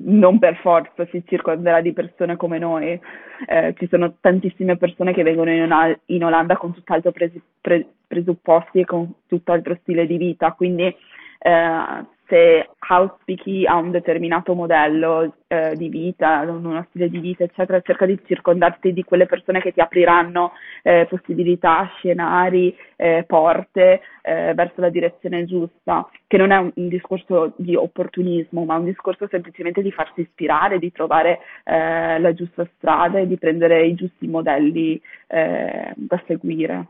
non 0.00 0.38
per 0.38 0.56
forza 0.56 1.06
si 1.10 1.22
circonderà 1.26 1.80
di 1.80 1.92
persone 1.92 2.36
come 2.36 2.58
noi. 2.58 3.00
Eh, 3.46 3.74
ci 3.78 3.86
sono 3.88 4.14
tantissime 4.20 4.76
persone 4.76 5.12
che 5.12 5.22
vengono 5.22 5.50
in, 5.50 5.98
in 6.06 6.24
Olanda 6.24 6.56
con 6.56 6.74
tutt'altro 6.74 7.12
presi, 7.12 7.40
pre, 7.60 7.86
presupposti 8.06 8.80
e 8.80 8.84
con 8.84 9.12
tutt'altro 9.26 9.76
stile 9.82 10.06
di 10.06 10.16
vita, 10.16 10.52
quindi 10.52 10.84
eh, 10.84 12.06
se 12.28 12.68
auspichi 12.78 13.64
a 13.66 13.76
un 13.76 13.90
determinato 13.90 14.54
modello 14.54 15.34
eh, 15.46 15.74
di 15.76 15.88
vita, 15.88 16.40
uno 16.40 16.84
stile 16.90 17.08
di 17.08 17.18
vita, 17.18 17.44
eccetera, 17.44 17.80
cerca 17.80 18.06
di 18.06 18.18
circondarti 18.24 18.92
di 18.92 19.02
quelle 19.02 19.26
persone 19.26 19.60
che 19.60 19.72
ti 19.72 19.80
apriranno 19.80 20.52
eh, 20.82 21.06
possibilità, 21.08 21.90
scenari, 21.96 22.76
eh, 22.96 23.24
porte 23.26 24.00
eh, 24.22 24.52
verso 24.54 24.80
la 24.80 24.90
direzione 24.90 25.46
giusta, 25.46 26.08
che 26.26 26.36
non 26.36 26.50
è 26.50 26.56
un, 26.58 26.70
un, 26.74 26.88
discorso 26.88 27.54
di 27.56 27.74
opportunismo, 27.74 28.64
ma 28.64 28.76
un 28.76 28.84
discorso 28.84 29.26
semplicemente 29.28 29.82
di 29.82 29.90
farsi 29.90 30.20
ispirare, 30.20 30.78
di 30.78 30.92
trovare 30.92 31.40
eh, 31.64 32.18
la 32.18 32.34
giusta 32.34 32.68
strada 32.76 33.18
e 33.18 33.26
di 33.26 33.38
prendere 33.38 33.86
i 33.86 33.94
giusti 33.94 34.26
modelli 34.26 35.00
eh, 35.28 35.92
da 35.96 36.22
seguire 36.26 36.86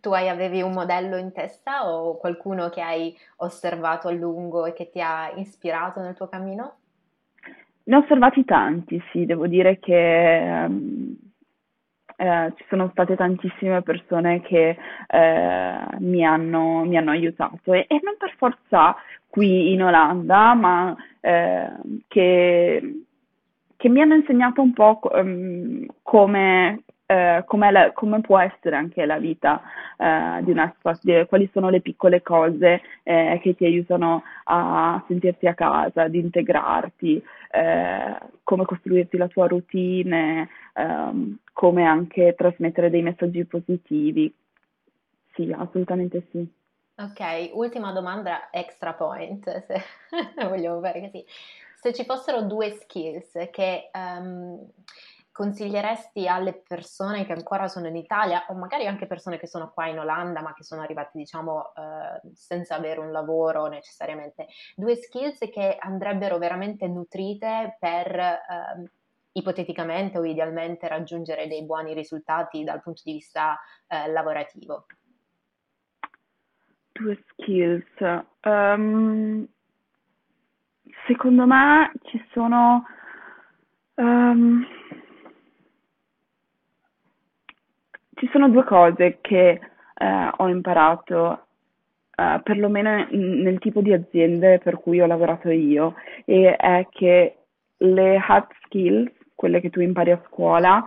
tu 0.00 0.10
hai, 0.10 0.28
avevi 0.28 0.62
un 0.62 0.72
modello 0.72 1.16
in 1.16 1.32
testa 1.32 1.88
o 1.88 2.16
qualcuno 2.16 2.68
che 2.68 2.80
hai 2.80 3.16
osservato 3.36 4.08
a 4.08 4.12
lungo 4.12 4.66
e 4.66 4.72
che 4.72 4.90
ti 4.90 5.00
ha 5.00 5.30
ispirato 5.36 6.00
nel 6.00 6.14
tuo 6.14 6.28
cammino? 6.28 6.74
Ne 7.84 7.96
ho 7.96 8.00
osservati 8.00 8.44
tanti, 8.44 9.00
sì, 9.12 9.26
devo 9.26 9.46
dire 9.46 9.78
che 9.78 10.64
um, 10.66 11.16
eh, 12.16 12.52
ci 12.56 12.64
sono 12.68 12.88
state 12.90 13.14
tantissime 13.14 13.82
persone 13.82 14.40
che 14.40 14.76
eh, 15.06 15.78
mi 15.98 16.24
hanno, 16.24 16.84
mi 16.84 16.96
hanno 16.96 17.10
aiutato 17.10 17.74
e, 17.74 17.84
e, 17.88 18.00
non 18.02 18.16
per 18.18 18.34
forza 18.36 18.96
qui 19.28 19.72
in 19.72 19.82
Olanda, 19.82 20.54
ma 20.54 20.96
eh, 21.20 21.70
che, 22.08 23.04
che, 23.76 23.88
mi 23.88 24.00
hanno 24.00 24.14
insegnato 24.14 24.62
un 24.62 24.72
po' 24.72 24.98
um, 25.02 25.86
come, 26.02 26.84
eh, 27.06 27.44
la, 27.70 27.92
come 27.92 28.20
può 28.20 28.38
essere 28.38 28.76
anche 28.76 29.04
la 29.06 29.18
vita 29.18 29.62
eh, 29.96 30.42
di 30.42 30.50
una 30.50 30.74
spazio, 30.78 31.26
quali 31.26 31.48
sono 31.52 31.70
le 31.70 31.80
piccole 31.80 32.22
cose 32.22 32.82
eh, 33.04 33.38
che 33.42 33.54
ti 33.54 33.64
aiutano 33.64 34.24
a 34.44 35.02
sentirti 35.06 35.46
a 35.46 35.54
casa, 35.54 36.02
ad 36.02 36.14
integrarti, 36.14 37.22
eh, 37.52 38.18
come 38.42 38.64
costruirti 38.64 39.16
la 39.16 39.28
tua 39.28 39.46
routine, 39.46 40.48
ehm, 40.74 41.38
come 41.52 41.84
anche 41.84 42.34
trasmettere 42.36 42.90
dei 42.90 43.02
messaggi 43.02 43.44
positivi. 43.44 44.32
Sì, 45.34 45.54
assolutamente 45.56 46.26
sì. 46.30 46.46
Ok, 46.98 47.50
ultima 47.52 47.92
domanda 47.92 48.48
extra 48.50 48.94
point, 48.94 49.64
se 49.66 49.82
vogliamo 50.48 50.80
fare 50.80 51.00
così. 51.00 51.24
Se 51.78 51.92
ci 51.92 52.04
fossero 52.04 52.42
due 52.42 52.70
skills 52.70 53.48
che 53.52 53.90
um, 53.92 54.58
consiglieresti 55.36 56.26
alle 56.26 56.54
persone 56.54 57.26
che 57.26 57.34
ancora 57.34 57.68
sono 57.68 57.88
in 57.88 57.96
Italia 57.96 58.46
o 58.48 58.54
magari 58.54 58.86
anche 58.86 59.06
persone 59.06 59.38
che 59.38 59.46
sono 59.46 59.70
qua 59.70 59.86
in 59.86 59.98
Olanda 59.98 60.40
ma 60.40 60.54
che 60.54 60.64
sono 60.64 60.80
arrivate 60.80 61.10
diciamo 61.12 61.74
eh, 61.74 62.30
senza 62.32 62.74
avere 62.74 63.00
un 63.00 63.12
lavoro 63.12 63.66
necessariamente, 63.66 64.46
due 64.74 64.96
skills 64.96 65.40
che 65.52 65.76
andrebbero 65.78 66.38
veramente 66.38 66.88
nutrite 66.88 67.76
per 67.78 68.16
eh, 68.18 68.90
ipoteticamente 69.32 70.16
o 70.16 70.24
idealmente 70.24 70.88
raggiungere 70.88 71.46
dei 71.48 71.66
buoni 71.66 71.92
risultati 71.92 72.64
dal 72.64 72.80
punto 72.80 73.02
di 73.04 73.12
vista 73.12 73.60
eh, 73.88 74.10
lavorativo? 74.10 74.86
Due 76.92 77.22
skills. 77.28 78.24
Um, 78.42 79.46
secondo 81.06 81.44
me 81.44 81.92
ci 82.04 82.26
sono... 82.32 82.86
Um, 83.96 84.66
ci 88.16 88.28
sono 88.32 88.48
due 88.48 88.64
cose 88.64 89.18
che 89.20 89.60
eh, 89.94 90.30
ho 90.36 90.48
imparato, 90.48 91.46
eh, 92.14 92.40
perlomeno 92.42 93.06
nel 93.10 93.58
tipo 93.58 93.80
di 93.80 93.92
aziende 93.92 94.58
per 94.58 94.78
cui 94.80 95.00
ho 95.00 95.06
lavorato 95.06 95.50
io, 95.50 95.94
e 96.24 96.56
è 96.56 96.86
che 96.90 97.36
le 97.78 98.16
hard 98.16 98.46
skills, 98.64 99.12
quelle 99.34 99.60
che 99.60 99.70
tu 99.70 99.80
impari 99.80 100.12
a 100.12 100.22
scuola, 100.26 100.82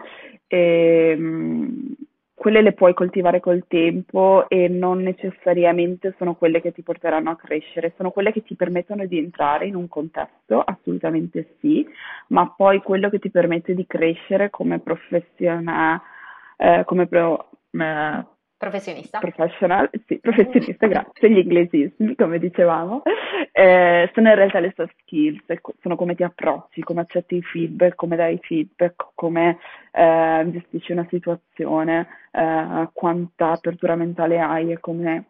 ehm, 0.48 1.96
quelle 2.34 2.62
le 2.62 2.72
puoi 2.72 2.94
coltivare 2.94 3.42
col 3.42 3.66
tempo 3.68 4.48
e 4.48 4.70
non 4.70 5.02
necessariamente 5.04 6.16
sono 6.18 6.36
quelle 6.36 6.62
che 6.62 6.72
ti 6.72 6.82
porteranno 6.82 7.30
a 7.32 7.36
crescere, 7.36 7.94
sono 7.98 8.12
quelle 8.12 8.32
che 8.32 8.44
ti 8.44 8.56
permettono 8.56 9.06
di 9.06 9.18
entrare 9.18 9.68
in 9.68 9.76
un 9.76 9.88
contesto, 9.90 10.62
assolutamente 10.62 11.58
sì, 11.60 11.86
ma 12.28 12.52
poi 12.56 12.82
quello 12.82 13.10
che 13.10 13.20
ti 13.20 13.30
permette 13.30 13.76
di 13.76 13.86
crescere 13.86 14.50
come 14.50 14.80
professionale 14.80 16.02
eh, 16.62 16.84
come 16.86 17.08
pro, 17.08 17.50
eh, 17.72 18.26
professionista. 18.58 19.20
Professional, 19.20 19.90
sì, 20.06 20.20
professionista, 20.20 20.86
grazie, 20.88 21.32
gli 21.32 21.38
inglesismi, 21.38 22.16
come 22.16 22.40
dicevamo, 22.40 23.04
eh, 23.54 24.12
sono 24.14 24.28
in 24.30 24.36
realtà 24.36 24.60
le 24.60 24.74
soft 24.76 24.94
skills, 25.04 25.42
sono 25.82 25.96
come 25.96 26.16
ti 26.16 26.24
approcci, 26.24 26.82
come 26.82 27.02
accetti 27.02 27.36
il 27.36 27.44
feedback, 27.44 27.96
come 27.96 28.18
dai 28.18 28.38
feedback, 28.42 29.12
come 29.16 29.60
eh, 29.92 30.46
gestisci 30.52 30.92
una 30.92 31.08
situazione, 31.10 32.08
eh, 32.32 32.90
quanta 32.92 33.52
apertura 33.52 33.96
mentale 33.96 34.40
hai 34.40 34.72
e 34.72 34.80
come... 34.80 35.26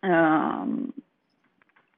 Uh, 0.00 0.88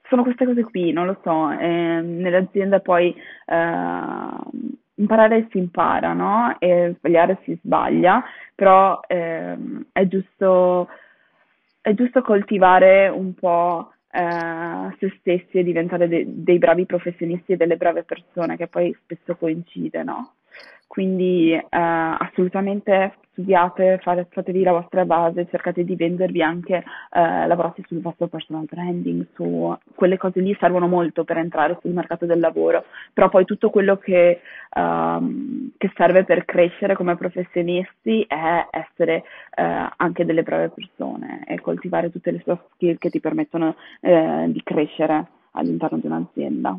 sono 0.08 0.24
queste 0.24 0.44
cose 0.44 0.64
qui, 0.64 0.90
non 0.90 1.06
lo 1.06 1.20
so, 1.22 1.50
eh, 1.52 2.00
nell'azienda 2.00 2.80
poi 2.80 3.14
eh, 3.46 4.28
imparare 5.00 5.48
si 5.50 5.58
impara, 5.58 6.12
no? 6.12 6.56
E 6.58 6.94
sbagliare 6.98 7.40
si 7.44 7.58
sbaglia, 7.62 8.22
però 8.54 9.00
ehm, 9.06 9.86
è 9.92 10.06
giusto, 10.06 10.88
è 11.80 11.92
giusto 11.94 12.22
coltivare 12.22 13.08
un 13.08 13.34
po' 13.34 13.92
eh, 14.10 14.96
se 14.98 15.14
stessi 15.18 15.58
e 15.58 15.64
diventare 15.64 16.08
de- 16.08 16.24
dei 16.26 16.58
bravi 16.58 16.86
professionisti 16.86 17.52
e 17.52 17.56
delle 17.56 17.76
brave 17.76 18.04
persone, 18.04 18.56
che 18.56 18.66
poi 18.68 18.94
spesso 19.02 19.36
coincide, 19.36 20.02
no? 20.02 20.34
Quindi 20.90 21.52
eh, 21.52 21.66
assolutamente 21.70 23.14
studiate, 23.30 24.00
fate, 24.02 24.26
fatevi 24.28 24.64
la 24.64 24.72
vostra 24.72 25.04
base, 25.04 25.46
cercate 25.48 25.84
di 25.84 25.94
vendervi 25.94 26.42
anche, 26.42 26.82
eh, 27.12 27.46
lavorate 27.46 27.84
sul 27.86 28.00
vostro 28.00 28.26
personal 28.26 28.64
branding, 28.64 29.24
su 29.34 29.72
quelle 29.94 30.16
cose 30.16 30.40
lì 30.40 30.52
servono 30.58 30.88
molto 30.88 31.22
per 31.22 31.36
entrare 31.36 31.78
sul 31.80 31.92
mercato 31.92 32.26
del 32.26 32.40
lavoro, 32.40 32.86
però 33.12 33.28
poi 33.28 33.44
tutto 33.44 33.70
quello 33.70 33.98
che, 33.98 34.40
um, 34.74 35.70
che 35.78 35.92
serve 35.94 36.24
per 36.24 36.44
crescere 36.44 36.96
come 36.96 37.16
professionisti 37.16 38.24
è 38.26 38.66
essere 38.72 39.22
eh, 39.54 39.88
anche 39.96 40.24
delle 40.24 40.42
brave 40.42 40.70
persone 40.70 41.44
e 41.46 41.60
coltivare 41.60 42.10
tutte 42.10 42.32
le 42.32 42.42
soft 42.44 42.64
skill 42.74 42.98
che 42.98 43.10
ti 43.10 43.20
permettono 43.20 43.76
eh, 44.00 44.46
di 44.48 44.60
crescere 44.64 45.28
all'interno 45.52 45.98
di 45.98 46.06
un'azienda. 46.06 46.76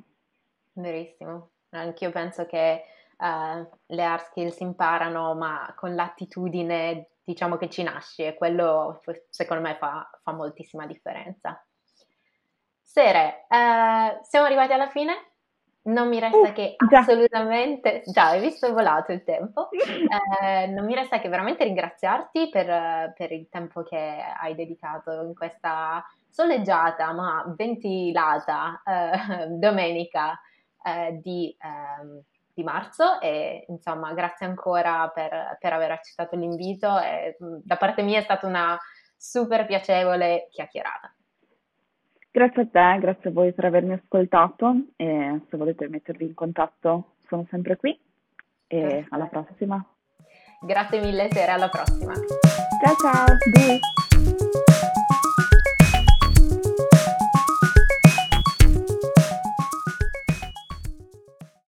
Verissimo, 0.74 1.52
anch'io 1.70 2.12
penso 2.12 2.46
che 2.46 2.82
uh, 3.22 3.70
le 3.86 4.04
hard 4.04 4.24
skills 4.26 4.60
imparano, 4.60 5.36
ma 5.36 5.74
con 5.78 5.96
l'attitudine 5.96 7.12
diciamo 7.24 7.56
che 7.56 7.70
ci 7.70 7.84
nasce 7.84 8.28
e 8.28 8.36
quello 8.36 9.00
secondo 9.30 9.64
me 9.64 9.76
fa, 9.76 10.10
fa 10.22 10.34
moltissima 10.34 10.86
differenza. 10.86 11.64
Sere, 12.82 13.46
uh, 13.48 14.20
siamo 14.24 14.46
arrivati 14.46 14.74
alla 14.74 14.90
fine. 14.90 15.30
Non 15.84 16.10
mi 16.10 16.20
resta 16.20 16.50
uh, 16.50 16.54
che 16.54 16.76
già. 16.90 17.00
assolutamente, 17.00 18.04
già 18.06 18.28
hai 18.28 18.40
visto 18.40 18.72
volato 18.72 19.12
il 19.14 19.24
tempo, 19.24 19.70
eh, 19.74 20.68
non 20.68 20.86
mi 20.86 20.94
resta 20.94 21.20
che 21.20 21.28
veramente 21.28 21.64
ringraziarti 21.64 22.50
per, 22.50 23.14
per, 23.16 23.32
il 23.32 23.50
tempo 23.50 23.82
che 23.82 23.98
hai 23.98 24.54
dedicato 24.54 25.12
in 25.24 25.34
questa 25.34 26.06
soleggiata 26.30 27.12
ma 27.14 27.52
ventilata 27.58 28.80
eh, 28.86 29.48
domenica 29.58 30.40
eh, 30.84 31.20
di 31.20 31.56
ehm, 31.60 32.22
di 32.62 32.64
marzo 32.64 33.20
e 33.20 33.66
insomma 33.68 34.14
grazie 34.14 34.46
ancora 34.46 35.12
per, 35.14 35.58
per 35.60 35.74
aver 35.74 35.92
accettato 35.92 36.36
l'invito 36.36 37.00
e 37.00 37.36
da 37.64 37.76
parte 37.76 38.02
mia 38.04 38.20
è 38.20 38.24
stata 38.24 38.48
una 38.48 38.78
super 39.18 39.66
piacevole 39.66 40.48
chiacchierata. 40.52 41.14
Grazie 42.32 42.62
a 42.62 42.68
te, 42.72 43.00
grazie 43.00 43.30
a 43.30 43.34
voi 43.34 43.52
per 43.52 43.66
avermi 43.66 43.94
ascoltato 43.94 44.74
e 44.96 45.42
se 45.50 45.58
volete 45.58 45.90
mettervi 45.90 46.26
in 46.26 46.34
contatto 46.34 47.16
sono 47.28 47.46
sempre 47.50 47.76
qui 47.76 47.92
e 48.68 48.80
Perfetto. 48.80 49.16
alla 49.16 49.26
prossima. 49.26 49.86
Grazie 50.62 51.02
mille 51.02 51.28
Sera, 51.32 51.54
alla 51.54 51.70
prossima. 51.70 52.14
Ciao 52.14 52.96
ciao, 52.96 53.26
Bye. 53.52 54.71